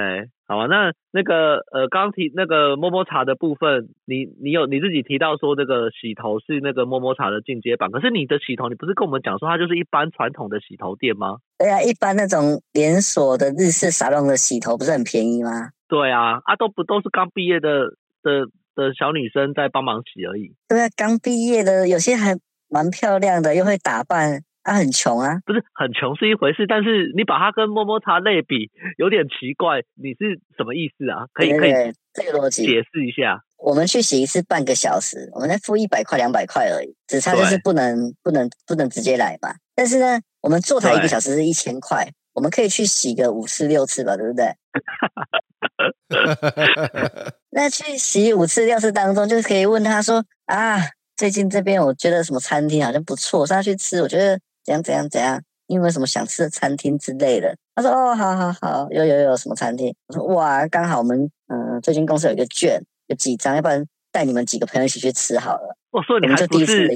[0.48, 11.38] 好啊，那那个呃，刚刚提那个摸摸茶的部分，你你有你自己提到说这个洗头是那个摸摸茶的进阶版，可是你的洗头，你不是跟我们讲说它就是一般传统的洗头店吗？
[11.58, 15.72] 对啊，一般那种连锁的日式沙龙的洗头不是很便宜吗？
[15.94, 20.56] 对啊，啊都不都是刚毕业的的的小女生在帮忙洗而已。
[20.68, 22.36] 对啊，刚毕业的有些还
[22.68, 24.42] 蛮漂亮的，又会打扮。
[24.66, 31.28] 他、啊、很穷啊，不是很穷是一回事，但是你把它跟摸摸茶类比，有点奇怪，你是什么意思啊？
[31.34, 31.74] 可以可以
[32.14, 33.44] 这个逻辑解释一下。
[33.58, 39.54] 我们去洗一次半个小时，我们再付一百块两百块而已，只差就是不能不能不能直接来吧。
[39.76, 44.46] 但是呢，我们坐台一个小时是一千块，我们可以去洗个五次六次吧，对不对？
[47.52, 50.78] 那去洗五次六次当中，就是可以问他说啊，
[51.16, 54.40] 最近这边我觉得什么餐厅好像不错，上去吃，我觉得。
[54.66, 55.44] 怎样怎样怎样？
[55.68, 57.54] 你有没有什么想吃的餐厅之类的？
[57.76, 66.96] 他说：“哦，好好好，有有有什么餐厅？”我说：“哇，刚好我们嗯、呃，最近公司有一个券，有几张，要不然带你们几个朋友一起去吃好了。”我说：“你还不是一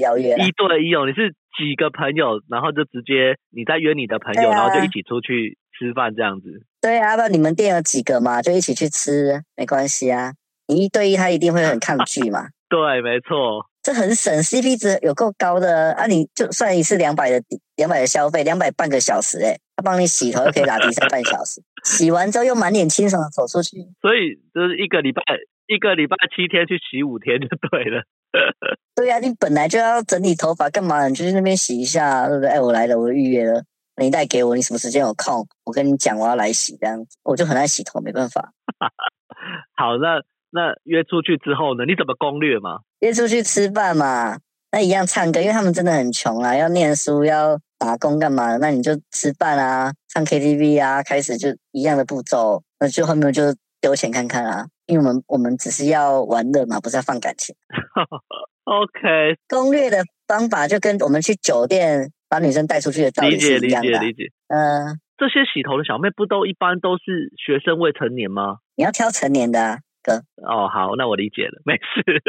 [0.82, 6.46] 一哦，你是几个朋友，然后就直接你再约你的朋友，啊、然后就一起出去吃饭这样子。”
[6.80, 10.32] 对啊，不然你们店有几个嘛，就一起去吃，没关系啊。
[10.66, 12.48] 你一对一，他一定会很抗拒嘛。
[12.68, 13.66] 对，没错。
[13.82, 16.06] 这很省，CP 值有够高的啊！
[16.06, 17.42] 你就算一次两百的
[17.76, 23.78] 两百的消费，两百半个小时，哎，他帮你洗头又可以打底三半小时， 洗完之后又满脸清爽的走出去。
[24.02, 25.22] 所以就是一个礼拜
[25.66, 28.02] 一个礼拜七天去洗五天就对了。
[28.94, 31.08] 对呀、啊，你本来就要整理头发干嘛？
[31.08, 32.50] 你就去那边洗一下，对不对？
[32.50, 33.62] 哎，我来了，我预约了，
[33.98, 35.46] 你带给我，你什么时间有空？
[35.64, 38.52] 我跟你讲，我要来洗这样子，我就很爱洗头，没办法。
[39.76, 40.22] 好，那。
[40.50, 41.84] 那约出去之后呢？
[41.84, 42.78] 你怎么攻略嘛？
[43.00, 44.38] 约出去吃饭嘛，
[44.72, 48.58] 那一样唱歌，因为他们真的很穷啊，要念书，要打工干嘛的？
[48.58, 53.42] 那你就吃饭啊，唱 KTV 啊，开始就一样的步骤，那就后面就
[53.82, 57.54] 丢钱看看啊，因为我们我们只是要玩乐嘛，不是要放感情。
[58.64, 63.88] OK，攻略的方法就跟我们去酒店把女生带出去的道理是一样的。
[63.88, 64.32] 理解理解理解。
[64.48, 68.58] 嗯、呃，这些洗头的小妹不都一般都是学生未成年吗？
[68.76, 69.78] 你要挑成年的啊。
[70.00, 72.22] 哥哦，好，那我理解了，没事。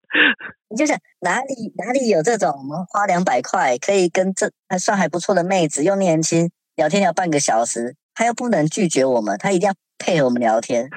[0.70, 10.88] 你就想哪里哪里有这种，我们花两百块可以跟这还算还不错的妹子又年轻聊天聊半个小时，她又不能拒绝我们，她一定要配合我们聊天，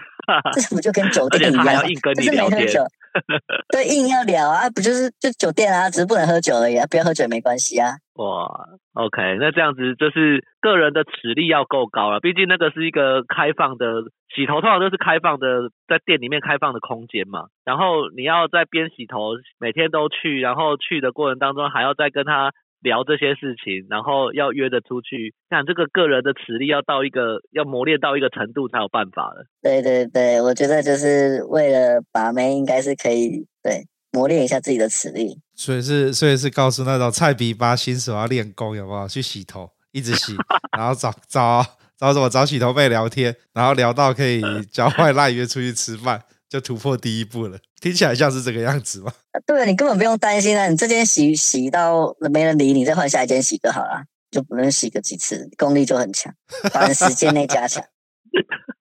[0.54, 1.66] 这不就跟酒店 一样？
[1.74, 2.68] 要硬跟你聊天。
[3.74, 7.98] 对，硬要聊啊，不就是就酒店啊，只是不能喝酒而已啊，不要喝酒也没关系啊。
[8.16, 17.48] 哇，OK，那这样子就是个人的实力要够高了，毕竟那个是一个开放的洗头，通常都是开放的，在店里面开放的空间嘛。
[17.64, 22.52] 然后你要在边洗头，每天都去，然后去的过程当中还要再跟他
[22.82, 29.46] 聊这些事情，然后要约着出去，看这个个人的实力要到一个要磨练到一个程度才有办法了。
[29.62, 33.86] 对对对，我觉得就是为了把妹，应该是可以对。
[34.12, 39.08] 磨练一下自己的实力，所以是，所以是告诉那种菜逼吧新手要练功，有没有？
[39.08, 40.36] 去洗头，一直洗，
[40.76, 41.64] 然后找找
[41.96, 42.28] 找什么？
[42.28, 44.42] 找洗头妹聊天，然后聊到可以
[44.74, 46.20] 交换赖约出去吃饭，
[46.50, 47.60] 就突破第一步了。
[47.80, 49.14] 听起来像是这个样子吗？
[49.46, 56.34] 对，你根本不用担心啊，你这间洗洗到没人理你，再换下一间洗就好了，就不能洗个几次，功力就很强，
[56.72, 57.84] 短时间内加强。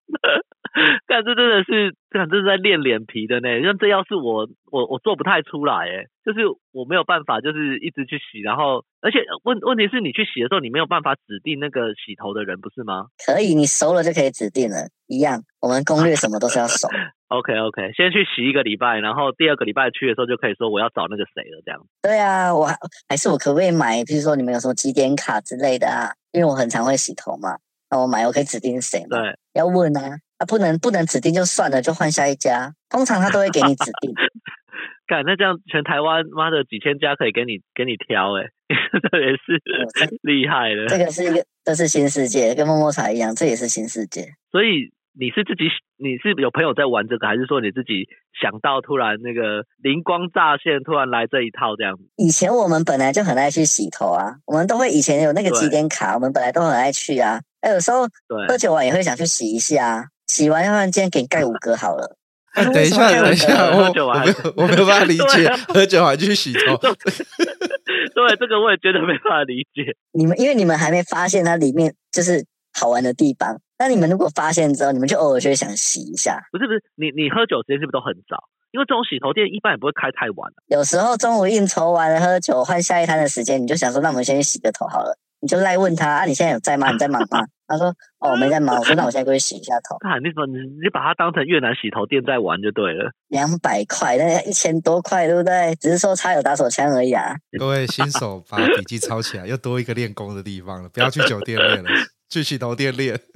[1.06, 3.48] 但这真的是，这这是在练脸皮的呢。
[3.62, 6.40] 像这要是我，我我做不太出来，哎，就是
[6.72, 13.06] 我没有办法，就是一直去洗，然后，而且问问题是你去洗的时候，你没有办法指定那个洗头的人，不是吗？
[13.26, 15.42] 可以，你熟了就可以指定了，一样。
[15.60, 16.88] 我们攻略什么都是要熟。
[17.28, 21.80] OK OK，先去洗一个礼拜，然后第二个礼拜去的时候就可以说我要找那个谁了，这样。
[22.00, 22.66] 对啊，我
[23.08, 24.02] 还是我可不可以买？
[24.04, 26.12] 比如说你们有什么几点卡之类的啊？
[26.32, 27.58] 因为我很常会洗头嘛，
[27.90, 29.20] 那我买我可以指定谁吗？
[29.20, 30.18] 对，要问啊。
[30.38, 32.72] 啊，不能不能指定就算了，就换下一家。
[32.88, 34.12] 通常他都会给你指定。
[35.06, 38.44] 干，那这样全台湾妈的几千家可以给你给你挑哎，
[39.10, 39.56] 这也是
[40.22, 40.86] 厉害了。
[40.86, 44.34] 这个是一个，这是新世界，跟摸摸茶一样，这也是新世界。
[44.52, 45.64] 所以你是自己，
[45.96, 48.06] 你是有朋友在玩这个，还是说你自己
[48.38, 52.04] 想到突然那个灵光乍现，突然来这一套这样子？
[52.16, 57.40] 以前我们本来就很爱去洗头啊，我们都会以前有那个几点卡，我们本来都很爱去啊。
[57.62, 58.06] 哎，有时候
[58.46, 60.06] 喝酒完也会想去洗一下。
[60.28, 62.16] 洗完，要不然今天给你盖五个好了。
[62.54, 66.76] 哎，等一下，等一下，我我没有我没有办法理解，喝酒还去洗头。
[66.80, 69.94] 对，这个我也觉得没办法理解。
[70.12, 76.40] 你们因为你们还没发现它里面就是好玩的地方，那你们如果发现之后，你们就偶尔就会想洗一下。
[76.50, 78.48] 不是不是，你你喝酒时间是不是都很早？
[78.72, 80.50] 因为这种洗头店一般也不会开太晚。
[80.66, 85.16] 有时候中午应酬完了喝酒，换下一摊的时间，你就想说，那我们先去洗个头好了。
[85.40, 86.90] 你就来问他啊，你现在有在吗？
[86.90, 87.46] 你在忙吗？
[87.68, 87.88] 他说
[88.18, 88.78] 哦，我没在忙。
[88.78, 89.96] 我说那我现在过去洗一下头。
[90.08, 93.12] 啊，你说你你把它当成越南洗头店在玩就对了。
[93.28, 95.74] 两百块，那一千多块，对不对？
[95.76, 97.36] 只是说差有打手枪而已啊。
[97.58, 100.88] 各位新手把笔记抄起来，又多一个练功的地方了。
[100.88, 101.90] 不要去酒店练了，
[102.30, 103.20] 去洗头店练。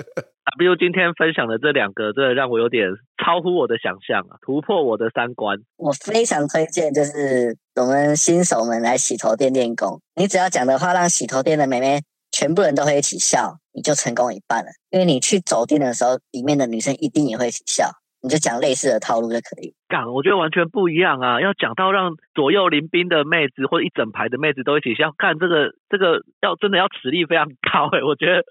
[0.58, 2.88] W 今天分享的这两个，真的让我有点
[3.24, 5.56] 超乎我的想象啊，突破我的三观。
[5.76, 10.00] 我非常推荐，就是我们新手们来洗头店练功。
[10.16, 12.02] 你只要讲的话，让洗头店的妹妹
[12.32, 14.72] 全部人都会一起笑，你就成功一半了。
[14.90, 17.88] 因为你去走店的时候，里面的女生一定也会一起笑。
[18.20, 19.74] 你就讲类似的套路就可以。
[19.92, 21.38] 干，我觉得完全不一样啊！
[21.42, 28.42] 要讲到让左右邻兵的妹子或者一整排的妹子都一起笑，看这个这个要真的要实力非常高诶，我觉得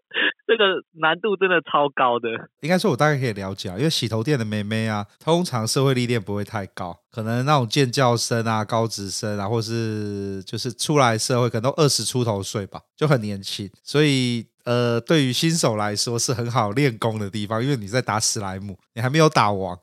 [0.46, 2.30] 这个难度真的超高的。
[2.60, 14.46] 应该说，我大概可以了解啊，因为洗头店的妹妹啊，通常社会历练不会太高，可能那种建教生啊、高职生啊，或是就是出来社会可能都二十出头岁吧，就很年轻，所以。
[14.64, 19.76] 呃，对于新手来说是很好练功的地方，因为你在打史莱姆，你还没有打完，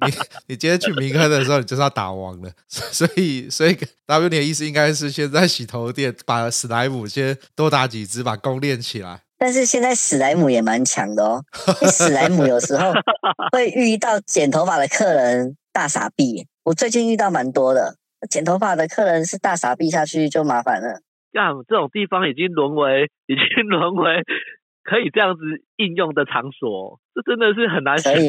[0.06, 0.12] 你
[0.48, 3.76] 你今天去明坑的时候，你就是要打王了， 所以所以
[4.06, 9.20] W 你的意思应该是先在洗头店把史莱姆先多打几只，把功练起来。
[9.36, 11.44] 但是现在史莱姆也蛮强的哦，
[11.90, 12.92] 史莱姆有时候
[13.52, 17.96] 会遇到剪头发的客人大傻逼，我最近遇到蛮多的，
[18.30, 21.00] 剪头发的客人是大傻逼下去就麻烦了。
[21.32, 24.22] 像这种地方已经沦为，已经沦为
[24.84, 25.40] 可以这样子
[25.76, 28.22] 应用的场所，这真的是很难想象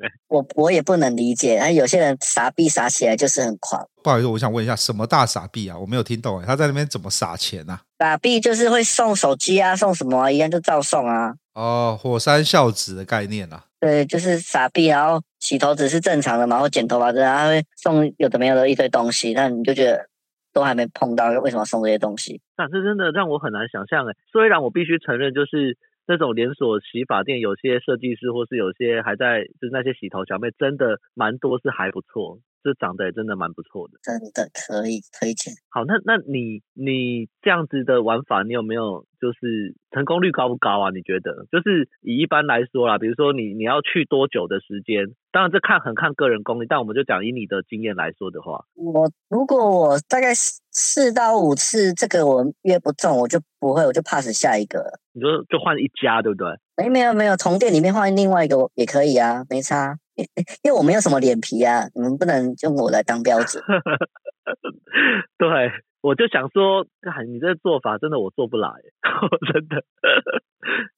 [0.00, 0.08] 哎。
[0.28, 3.84] 我我也不能理解，有些人傻逼傻起来就是很狂。
[4.02, 5.76] 不好意思，我想问一下，什么大傻逼啊？
[5.76, 7.82] 我没有听懂哎，他在那边怎么撒钱啊？
[7.98, 11.34] 傻逼就是会送手机啊，送什么啊，一样就照送啊。
[11.54, 13.64] 哦，火山孝子的概念啊。
[13.80, 20.08] 对，就是傻逼，然后洗头只是正常的嘛，然后剪头发，然后他会送有的没有的一堆东西，那你就觉得。
[20.50, 22.40] 都还没碰到，为什么送这些东西？
[22.56, 24.16] 那这真的让我很难想象哎。
[24.32, 25.76] 虽然我必须承认，就是
[26.08, 32.40] 这种连锁洗发店，有些设计师或是有些还在，就是那些洗头小妹，真的蛮多是还不错。
[32.62, 35.54] 这长得也真的蛮不错的，真的可以推荐。
[35.70, 40.90] 好，那那你你这样子的玩法，你有没有就是成功率高不高啊？
[40.90, 41.46] 你觉得？
[41.50, 45.14] 就是以一般来说啦，比如说你你要去多久的时间？
[45.30, 54.98] 当然这看很看个人功力，但我们就讲以你的经验来说的话，我如果我大概四到五次这个我约不中，我就不会，我就 pass 下一个。
[55.12, 56.48] 你说就换一家，对不对？
[56.76, 59.98] 没没有没有，从店里面换另外一个也可以啊，没差。
[60.62, 63.62] 因为我没有什么脸皮啊，你们不能用我来当标准。
[65.38, 65.48] 对，
[66.00, 66.84] 我就想说，
[67.26, 68.68] 你这做法真的我做不来，
[69.52, 69.84] 真的。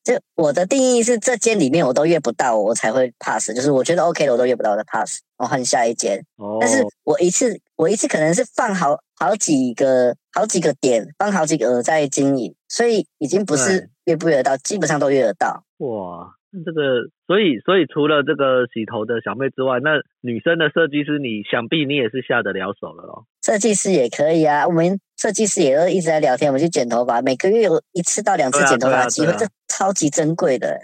[0.02, 3.54] 就我的定义是，这间里面我都约不到，我才会 pass。
[3.54, 6.24] 就是我觉得 OK 的，我都约不到，我再 pass，我换下一间。
[6.36, 6.56] 哦。
[6.60, 15.64] 但是我一次，我一次可能是放好好几个好几个点，放好几个在经营，所以已经不是约不约得到，基本上都约得到。
[15.78, 16.36] 哇。
[16.50, 23.22] 这个，所以，所以除了这个洗头的小妹之外，那女生的设计师，你想必你也是下得了手了哦。
[23.40, 30.80] 设计师也可以啊，我们设计师也都一直在聊天，我们去剪头发，每个月有一次到两次剪头发的机会，这超级珍贵的。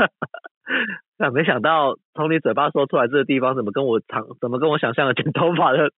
[1.20, 5.90] 那没想到从你嘴巴说出来，这个地方怎么跟我常怎么跟我想象的剪头发的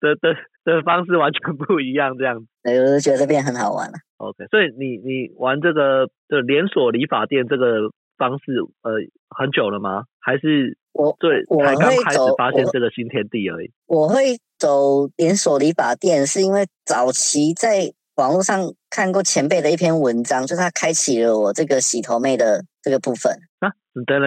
[0.00, 0.34] 的的
[0.64, 2.16] 的方式完全不一样？
[2.16, 3.94] 这样子，我就觉得这边很好玩了。
[4.16, 7.90] OK，所以你你玩这个的连锁理发店这个。
[8.16, 8.92] 方式呃
[9.28, 10.04] 很久了吗？
[10.18, 13.70] 还是我对我才刚开走始发现这个新天地而已？
[13.86, 23.70] 我会走连锁理发店，是因为早期在网络上看过前辈的一篇文章，就是他开启了我这个洗头妹的这个部分啊。
[23.94, 24.18] 等等，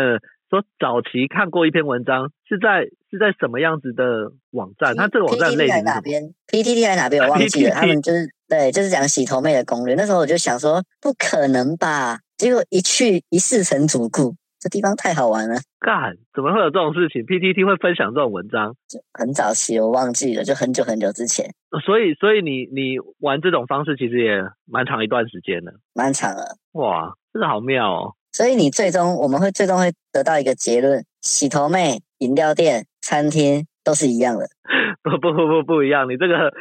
[0.49, 4.95] 说早期看过一篇文章，是在是在什么样子的网站？
[4.95, 7.23] 那这个网站类型哪边？PTT 还是哪边？
[7.23, 7.71] 我忘记了。
[7.71, 9.95] 他们就是对，就是讲洗头妹的攻略。
[9.95, 12.19] 那时候我就想说，不可能吧？
[12.39, 14.33] 结果一去一试成主顾。
[14.61, 18.75] 这地方太好玩了，干，怎么会有这种事情？PTT 会分享这种文章？
[19.13, 21.49] 很早期我忘记了，就很久很久之前。
[21.85, 26.57] 所以，所以你你玩这种方式其实也蛮长一段时间了，蛮长了。
[26.73, 28.15] 哇，真的好妙哦！
[28.33, 34.45] 所以你最终我们会最终会得到一个结论：洗头妹、饮料店、餐厅都是一样的。
[35.01, 36.51] 不不不不不一样，你这个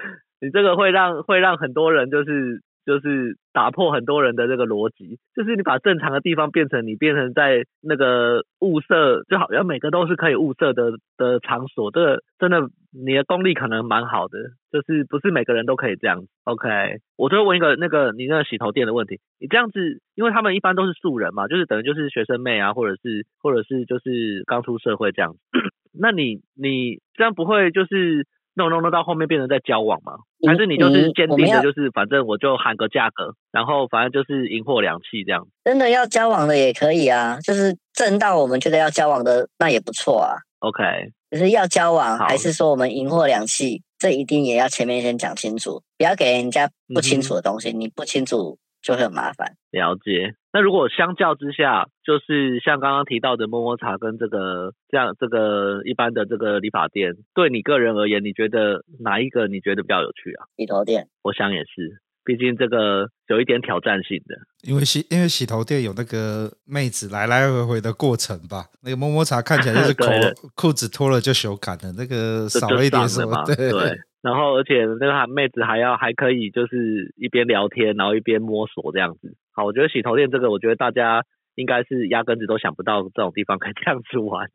[0.40, 2.62] 你这个会让会让很多人就是。
[2.88, 14.38] 就是打破很多人的这个逻辑，就是你把正常的地方变成你变成在那个物色，就好像每个都是可以物色的的场所，这真的你的功力可能蛮好的，
[14.72, 16.24] 就是不是每个人都可以这样。
[16.44, 25.38] OK，我就问一个那个你那个洗头店的问题，你这样子，因为他们一般都是素人嘛，就是等于就是学生妹啊，或者是或者是就是刚出社会这样子，
[25.92, 28.26] 那你你这样不会就是？
[28.58, 30.12] 弄弄弄到后面变成在交往吗？
[30.46, 35.46] 还是你就是坚定的，就是反正我就喊个价格，然后反正就是赢货两訖这样。
[35.64, 40.36] 真的要交往的也可以啊，就是挣到我们觉得要交往的那也不错啊。
[40.58, 40.82] OK，
[41.30, 49.56] 就是要交往还是说我们赢货两訖，这一定也要前面先讲清楚，不要给人家不清楚的东西，嗯、你不清楚就会很麻烦。
[49.70, 50.34] 了解。
[50.52, 60.46] 那如果相较之下，就是像刚刚提到的摸摸茶跟这个这样这个一般的这个理发店，对你个人而言，你觉得哪一个你觉得比较有趣啊？
[60.56, 64.36] 洗头店，我想也是，毕竟这个有一点挑战性的。
[64.62, 70.06] 因为洗因为洗头店有那个妹子来来回回的过程吧，那个摸摸茶看起来就是口
[70.54, 73.70] 裤子脱了就羞感的，那个少了一点什么，对。
[73.70, 79.36] 对然后，而且那个妹子还要还可以，就是一边聊天，然后一边摸索这样子。
[79.54, 81.22] 好，我觉得洗头店这个，我觉得大家
[81.54, 84.48] 应该是压根子都想不到这种地方可以这样子玩。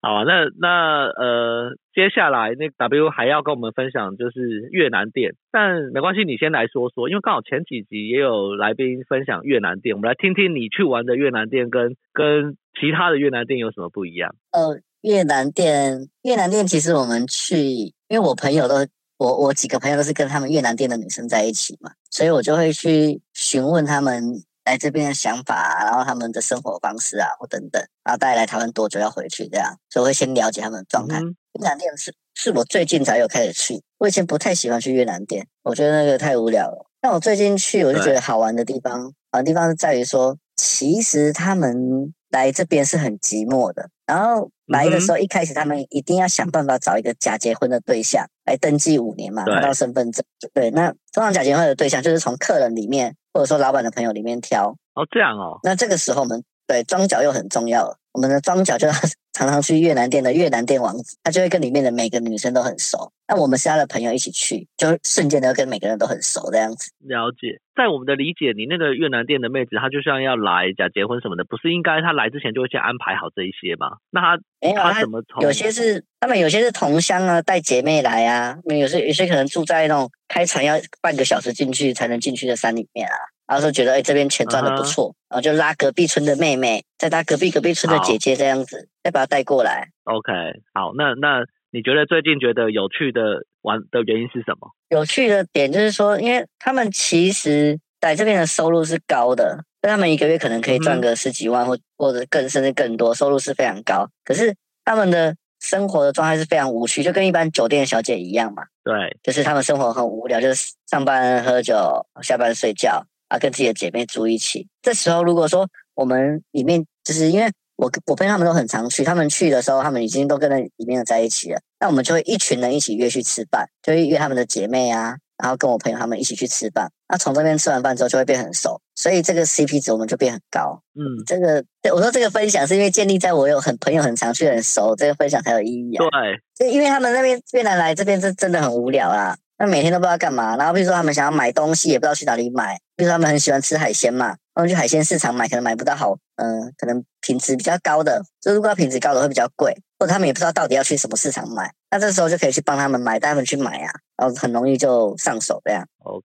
[0.00, 14.36] 好啊，那那呃，接下来那 W 还要跟我们分享就是越南店，但没关系，你先来说说，因为刚好前几集也有来宾分享越南店，我们来听听你去玩的越南店跟跟其他的越南店有什么不一样。
[14.52, 17.94] 呃，越南店，越南店其实我们去。
[18.08, 18.86] 因为我朋友都，
[19.18, 31.20] 我我几个朋友都是跟他们越南店的女生在一起嘛，所以我就会去询问他们来这边的想法啊，然后他们的生活方式啊，或等等，然后大概来台湾多久要回去这样，所以我会先了解他们的状态。
[31.20, 36.86] 嗯、越南店是是我最近才有开始去，我以前不太喜欢去越南店，我觉得那个太无聊了。
[37.02, 44.50] 但我最近去，我就觉得好玩的地方，好玩的地方是在于说，其实他们来这边是很寂寞的，然后。
[44.70, 50.22] 来的时候，一开始他们一定要想办法找一个假结婚的对象来登记五年嘛，拿到身份证。
[50.52, 54.76] 对，那通常假结婚的对象就是从客人里面或者说老板的朋友里面挑。
[54.92, 55.58] 哦，这样哦。
[55.62, 58.88] 那这个时候我们对装脚又很重要，我们的庄脚就
[59.32, 63.12] 常常去越南店的越南店王子，他就会跟里面的每个女生都很熟。
[63.28, 66.90] 那我们是他的朋友一起去，就瞬间的跟每个人都很熟这样子。
[66.98, 73.98] 了解，在我们的理解，你那个越南店的妹子，她就像要来假结婚什么的，不是应该她来之前就会先安排好这一些吗？
[74.10, 75.40] 那她没有，她怎么从？
[75.44, 83.14] 有些是他们有些是同乡啊，带姐妹来啊，有些有些可能住在那种开船要半个小时进去才能进去的山里面啊，
[83.48, 85.14] 然后说觉得哎这边钱赚的不错，uh huh.
[85.30, 89.88] 然后就拉隔壁村的妹妹，再拉隔壁隔壁村的姐姐这样子，再把她带过来。
[90.04, 90.32] OK，
[90.72, 91.44] 好，那那。
[91.70, 94.72] 你觉得最近觉得有趣的玩的原因是什么？
[94.88, 104.08] 有趣的点就是说，因为他们其实在这边的收入是高的，那他们一个月可能可以赚个十几万或、嗯、或者更甚至更多，收入是非常高。
[104.24, 108.62] 可是他们的生活的状态是非常无趣，就跟一般酒店小姐一样嘛。
[108.82, 114.66] 对，就是他们生活很无聊，就是上班喝酒，下班睡觉啊，跟自己的姐妹住一起。
[114.82, 117.50] 这时候如果说我们里面就是因为。
[117.78, 121.60] 我我朋友他们都很常去，他们去的时候，他们已经都跟那里面的在一起了。
[121.78, 126.90] 那我们就会一群人一起约去吃饭，就会约他们的姐妹啊，然后跟我朋友他们一起去吃饭。
[127.08, 130.82] 那从这边吃完饭之后，就会变很熟，所以这个 CP 值我们就变很高。
[130.96, 131.64] 嗯，这个
[131.94, 136.04] 我说这个分享是因为建立在我有很朋友很常去很熟，这个分享才有意义啊。
[136.10, 140.56] 对，就因为他们那边越南来这边是真的很无聊啦，那每天都不知道干嘛。
[140.56, 142.78] 然后比如说他们想要买东西，也不知道去哪里买。
[142.96, 144.36] 比如说他们很喜欢吃海鲜嘛。
[144.54, 148.20] 他们去海鲜市场买，可能买不到好，嗯、可能品质比较高的。
[148.40, 151.72] 就如果品质高的会比较贵，或者他们也不知道到底要去什么市场买。
[151.92, 155.86] 那这时候就可以去帮他们买，带他们去买啊，然后很容易就上手这样。
[156.02, 156.24] OK，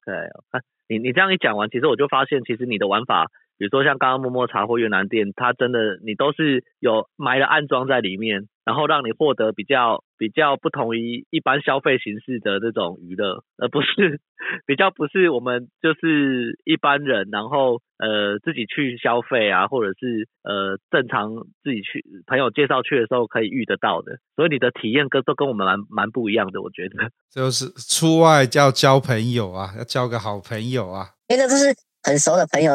[0.90, 3.28] 你你这样一讲完，其实我就发现，其实你的玩法
[3.64, 8.50] 比如说像刚刚摸摸茶或越南店，它真的你都是有埋了暗装在里面。
[8.66, 14.22] 然后让你获得比较比较不同于一般消费形式的这种娱乐，而不是
[14.66, 27.10] 比较不是我们就是一般人，然后呃自己去消费啊，或者是呃正常自己去朋友介绍去的时候可以遇得到的，所以你的体验跟都跟我们蛮蛮不一样的，我觉得。
[27.30, 31.66] 就是出外要交朋友啊，要交个好朋友啊，因为这都是
[32.02, 32.72] 很熟的朋友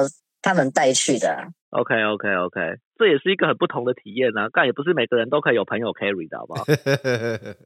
[0.48, 1.44] 他们带去的啊。
[1.70, 2.60] OK OK OK，
[2.96, 6.64] 这也是一个很不同的体验啊，但也不是每个人都可以有朋友 carry 的，好不好？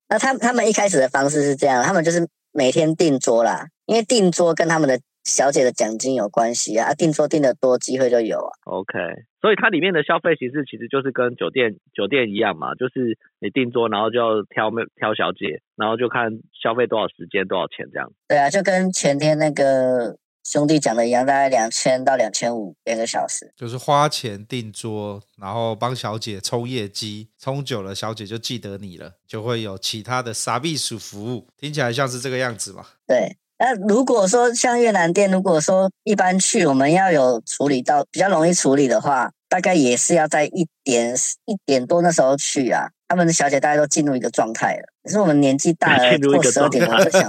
[0.08, 8.50] 那他们他们一开始的方式是这样，他们就是每天订桌啦，因为订桌跟他们的小姐的奖金有关系啊，订桌订的多，机会就有啊。
[8.64, 8.98] OK，
[9.40, 18.10] 所以它里面的消费形式其实就是跟酒店酒店一样嘛，就是你订桌，然后就要挑挑小姐，然后就看消费多少时间多少钱这样。
[18.26, 20.16] 对啊，就跟前天那个。
[20.44, 32.84] 兄弟讲的一样，大概两千到两千五两个小时，就是花钱订桌，然后帮小姐冲业绩，冲久了小姐就记得你了，就会有其他的傻逼鼠服务，听起来像是这个样子嘛？
[33.06, 33.36] 对。
[33.58, 41.14] 那如果说像越南店，如果说一般去我们要有处理到比较容易处理的话，大概也是要在一点
[41.44, 42.88] 一点多那时候去啊。
[43.12, 47.28] 他们的小姐大家都进入一个状态了，可是我们年纪大了， 过十二点我就想，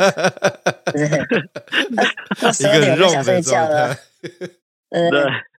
[0.85, 1.07] 不是
[2.39, 3.93] 过十二点我就想睡觉了。
[4.87, 5.11] 对，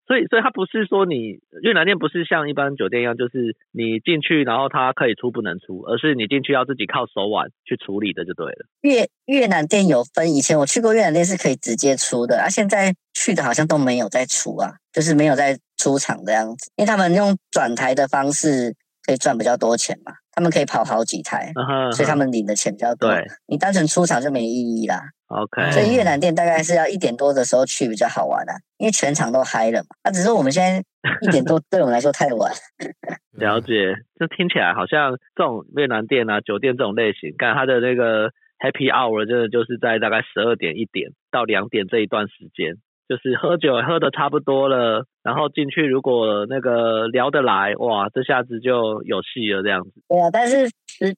[0.08, 8.64] 所以所以它不是说你越南店不是像一般酒店一样，就是你进去然后它可以出不能出，而是你进去要自己靠手腕去处理的就对了。
[8.80, 18.74] 越越南店有分，以前我去过越南店是可以直接出的，啊，现在去的好像都没有在出啊，就是没有在出场的样子，因为他们用转台的方式。
[19.06, 20.12] 可以赚比较多钱嘛？
[20.32, 21.92] 他们可以跑好几台，uh -huh, uh.
[21.92, 23.08] 所以他们领的钱比较多。
[23.46, 25.00] 你单纯出场就没意义啦。
[25.28, 29.88] OK，所以越南店大概是要一点多的时候去比较好玩啊，因为全场都嗨了嘛。
[30.04, 30.82] 那、啊、只是我们现在
[31.22, 32.52] 一点多 对我们来说太晚。
[33.32, 42.76] 了解，这听起来好像这种越南店啊、酒店这种类型，看它的那个 Happy Hour 真的就是在大概十二点一点到两点这一段时间。
[43.08, 49.90] 就是喝酒喝的差不多了，然后进去，如果那个聊得来，哇，这下子就有戏了这样子。
[50.08, 50.70] 对啊，但是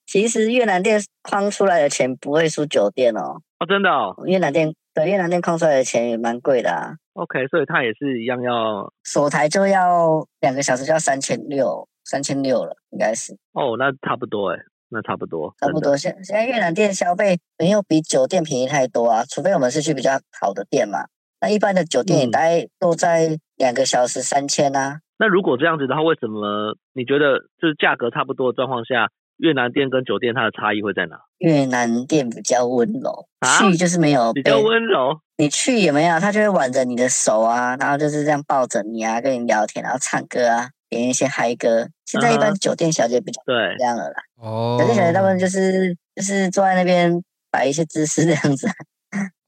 [0.05, 3.41] 其实越南店框出来的钱不会输酒店哦。
[3.59, 4.15] 哦，真的哦。
[4.27, 6.97] 越南店对越南店框出来的钱也蛮贵的啊。
[7.15, 13.33] OK，所以它也是一样要锁台就要两个小时就要三千六，三千六了，应该是。
[13.53, 14.59] 哦，那差不多哎，
[14.91, 15.55] 那差不多。
[15.61, 21.07] 差不多，现现在越南店消费没有比酒店便宜太多啊，除非我们是去比较好的店嘛。
[21.47, 25.01] 那一般的酒店也大概都在两个小时三千啊、嗯。
[25.17, 31.21] 那如果这样子的话，为什么你觉得就是价格差不多的状况下，越南店跟酒店它的差异会在哪？
[31.39, 35.21] 越南店比较温柔、啊，去就是没有比较温柔。
[35.37, 41.87] 你去也没有，他就会挽着你的手啊，然后就是这样抱着你啊，跟你聊天，然后唱歌啊，点一些嗨歌。
[42.07, 44.17] 现在一般酒店小姐比较对这样了啦。
[44.43, 47.23] 哦，酒店小姐他们就是就是坐在那边
[47.53, 48.67] 摆一些姿势这样子。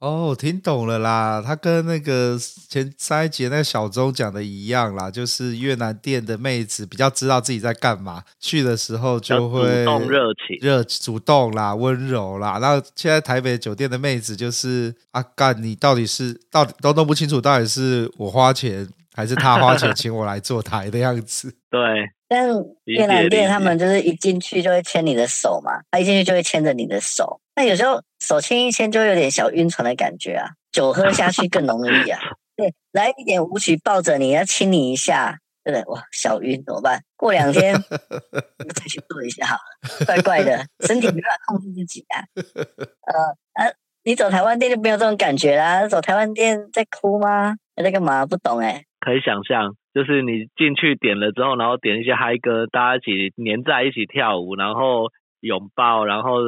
[0.01, 2.39] 哦，我听懂了啦，他跟那个
[2.69, 12.61] 前三一集那个小周讲的一样啦，就是越南店的妹子比较知道自己在干嘛，去的时候就会主动热情、热主动啦、温柔啦。
[12.61, 21.53] 然后现在台北酒店的妹子就是啊，干你到底是到底都弄不清楚，到底是我花钱还是他花钱 请我来坐台的样子。
[21.69, 21.81] 对，
[22.29, 22.49] 但
[22.85, 27.41] 越南店他们就是一进去就会牵你的手嘛，他一进去就会牵着你的手。
[27.59, 32.21] 那有时候手牵一牵就有点小晕船的感觉啊，酒喝下去更容易啊。
[32.57, 35.93] 对，来一点舞曲抱着你，要亲你一下，对不对？
[35.93, 37.03] 哇，小晕怎么办？
[37.17, 37.75] 过两天
[38.77, 42.23] 再去做一下好了，怪怪的，身体没办法控制自己啊。
[43.11, 45.85] 呃啊，你走台湾店就没有这种感觉啦。
[45.89, 47.57] 走台湾店在哭吗？
[47.75, 48.25] 在干嘛？
[48.25, 48.85] 不懂哎、欸。
[49.01, 55.09] 可以想象，就是你进去点了之后，然后点一些嗨歌，大家一起黏在一起跳舞，然后
[55.41, 56.39] 拥抱，然后。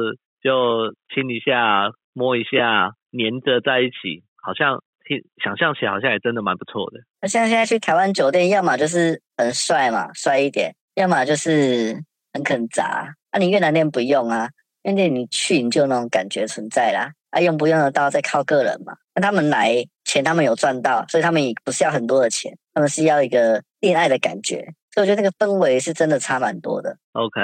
[0.41, 6.99] 就亲一下，摸一下，黏着在一起，好像听想象起来好像也真的蛮不错的。
[7.21, 11.95] 那像现在去台湾酒店，要么就是很帅嘛，帅一点；要么就是
[12.33, 13.13] 很肯砸。
[13.31, 14.49] 那、啊、你越南店不用啊，
[14.83, 17.11] 越南店你去你就有那种感觉存在啦。
[17.29, 18.93] 啊，用不用得到再靠个人嘛。
[19.13, 24.73] 那他们来钱，他们有赚到，所以他们也不是要很多的钱，他们是要一个恋爱的感觉。
[24.89, 26.97] 所以我觉得那个氛围是真的差蛮多的。
[27.13, 27.39] OK，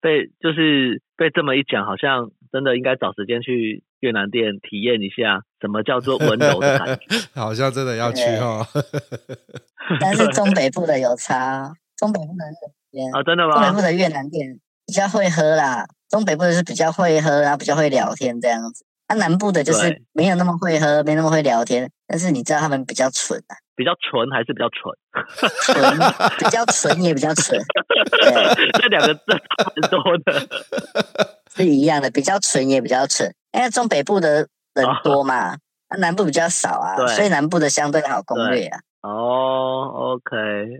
[0.00, 2.30] 被就是被这么一讲，好像。
[2.52, 8.66] 真的应该找时间去越南店体验一下什么叫做温柔的感觉， 好像真的要去哦。
[10.00, 12.44] 但是中北部的有差，中北部的
[12.90, 13.54] 店啊，真的吗？
[13.54, 18.84] 中北部的越南店比较会喝啦，中北部的是比较会喝，然后比较会聊天这样子。
[19.06, 24.92] 啊，南部的就是对没有那么会喝，没那么会聊天，但是你知道他们比较蠢啊，比较纯还是比较蠢？
[25.62, 25.98] 蠢
[26.38, 27.58] 比较蠢也比较蠢，
[28.20, 31.37] 对，这两个字差很多的。
[31.62, 38.78] 是一样的，比较蠢也比较蠢，因为中北部的人多嘛，哦啊，南部比较少啊，所以南部的相对好攻略啊。
[39.00, 40.36] 哦，OK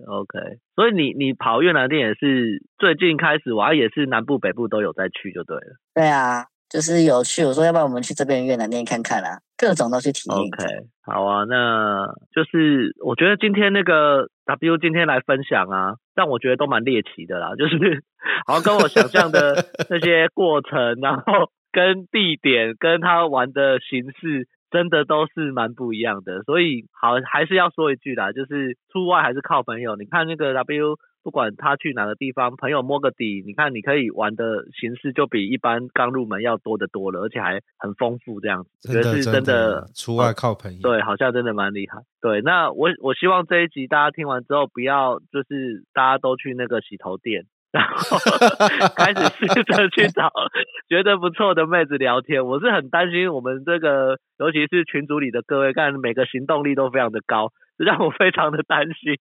[0.07, 5.77] OK，所以你你跑越南店也是最近开始，我还也是南部北部都有在去就对了。
[5.95, 7.45] 对啊，就是有去。
[7.45, 10.39] 我说要不然我们去这边越南店看看啊，各种都去体验。
[10.39, 18.05] OK，好啊，那就是我觉得今天那个 W 今天来分享啊，但我觉得都蛮猎奇的啦，就是
[18.47, 24.47] 好像跟我想象的那些过程，然后跟地点，跟他玩的形式。
[24.71, 29.97] 真的都是蛮不一样的，所以好还是要说一句啦，就是出外还是靠朋友。
[29.97, 38.93] 你看那个 W，不管他去哪个地方，朋友摸个底，你看你可以玩的形式就比一般刚入门要多得多了，而且还很丰富这样子。
[38.93, 41.99] 觉得是真的出外靠朋友，对，好像真的蛮厉害。
[42.21, 47.45] 对，那我我希望这一集大家听完之后，不要就是大家都去那个洗头店。
[47.71, 48.17] 然后
[48.97, 50.33] 开始试着去找
[50.89, 59.15] 觉得不错的妹子聊天，我是很担心我们这个，尤其是群组里的各位，看每个行动力都非常的高，让我非常的担心。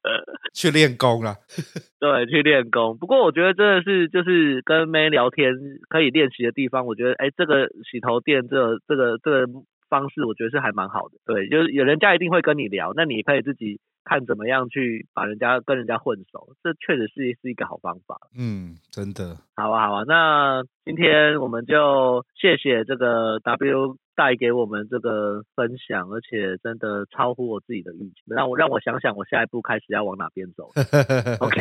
[0.54, 1.34] 去练功了，
[1.98, 2.96] 对，去练功。
[2.98, 5.52] 不过我觉得真的是，就是跟妹聊天
[5.88, 6.86] 可以练习的地方。
[6.86, 9.46] 我觉得，哎，这个洗头店，这个这个这个
[9.88, 11.16] 方式，我觉得是还蛮好的。
[11.26, 13.80] 对，就是有人家一定会跟你聊，那你可以自己。
[14.04, 18.18] 看怎么样去把人家跟人家混熟，这确实是是一个好方法。
[18.36, 19.36] 嗯，真的。
[19.54, 20.02] 好啊，好啊。
[20.08, 30.70] 那今天我们就谢谢这个 W 带给我们这个分享，而且真的超乎我自己的预期，让我让我想想我下一步开始要往哪边走。
[31.40, 31.60] OK，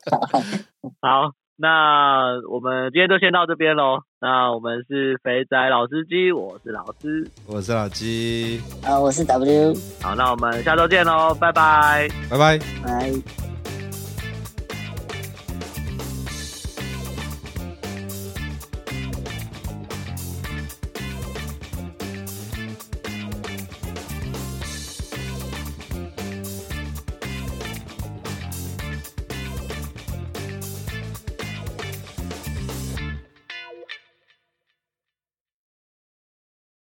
[1.00, 1.32] 好。
[1.54, 4.00] 那我们今天就先到这边喽。
[4.20, 9.72] 那我们是肥仔老司机，我是老师，我是老鸡，啊，我是 W。
[10.02, 13.61] 好，那我们下周见喽，拜拜，拜拜，拜。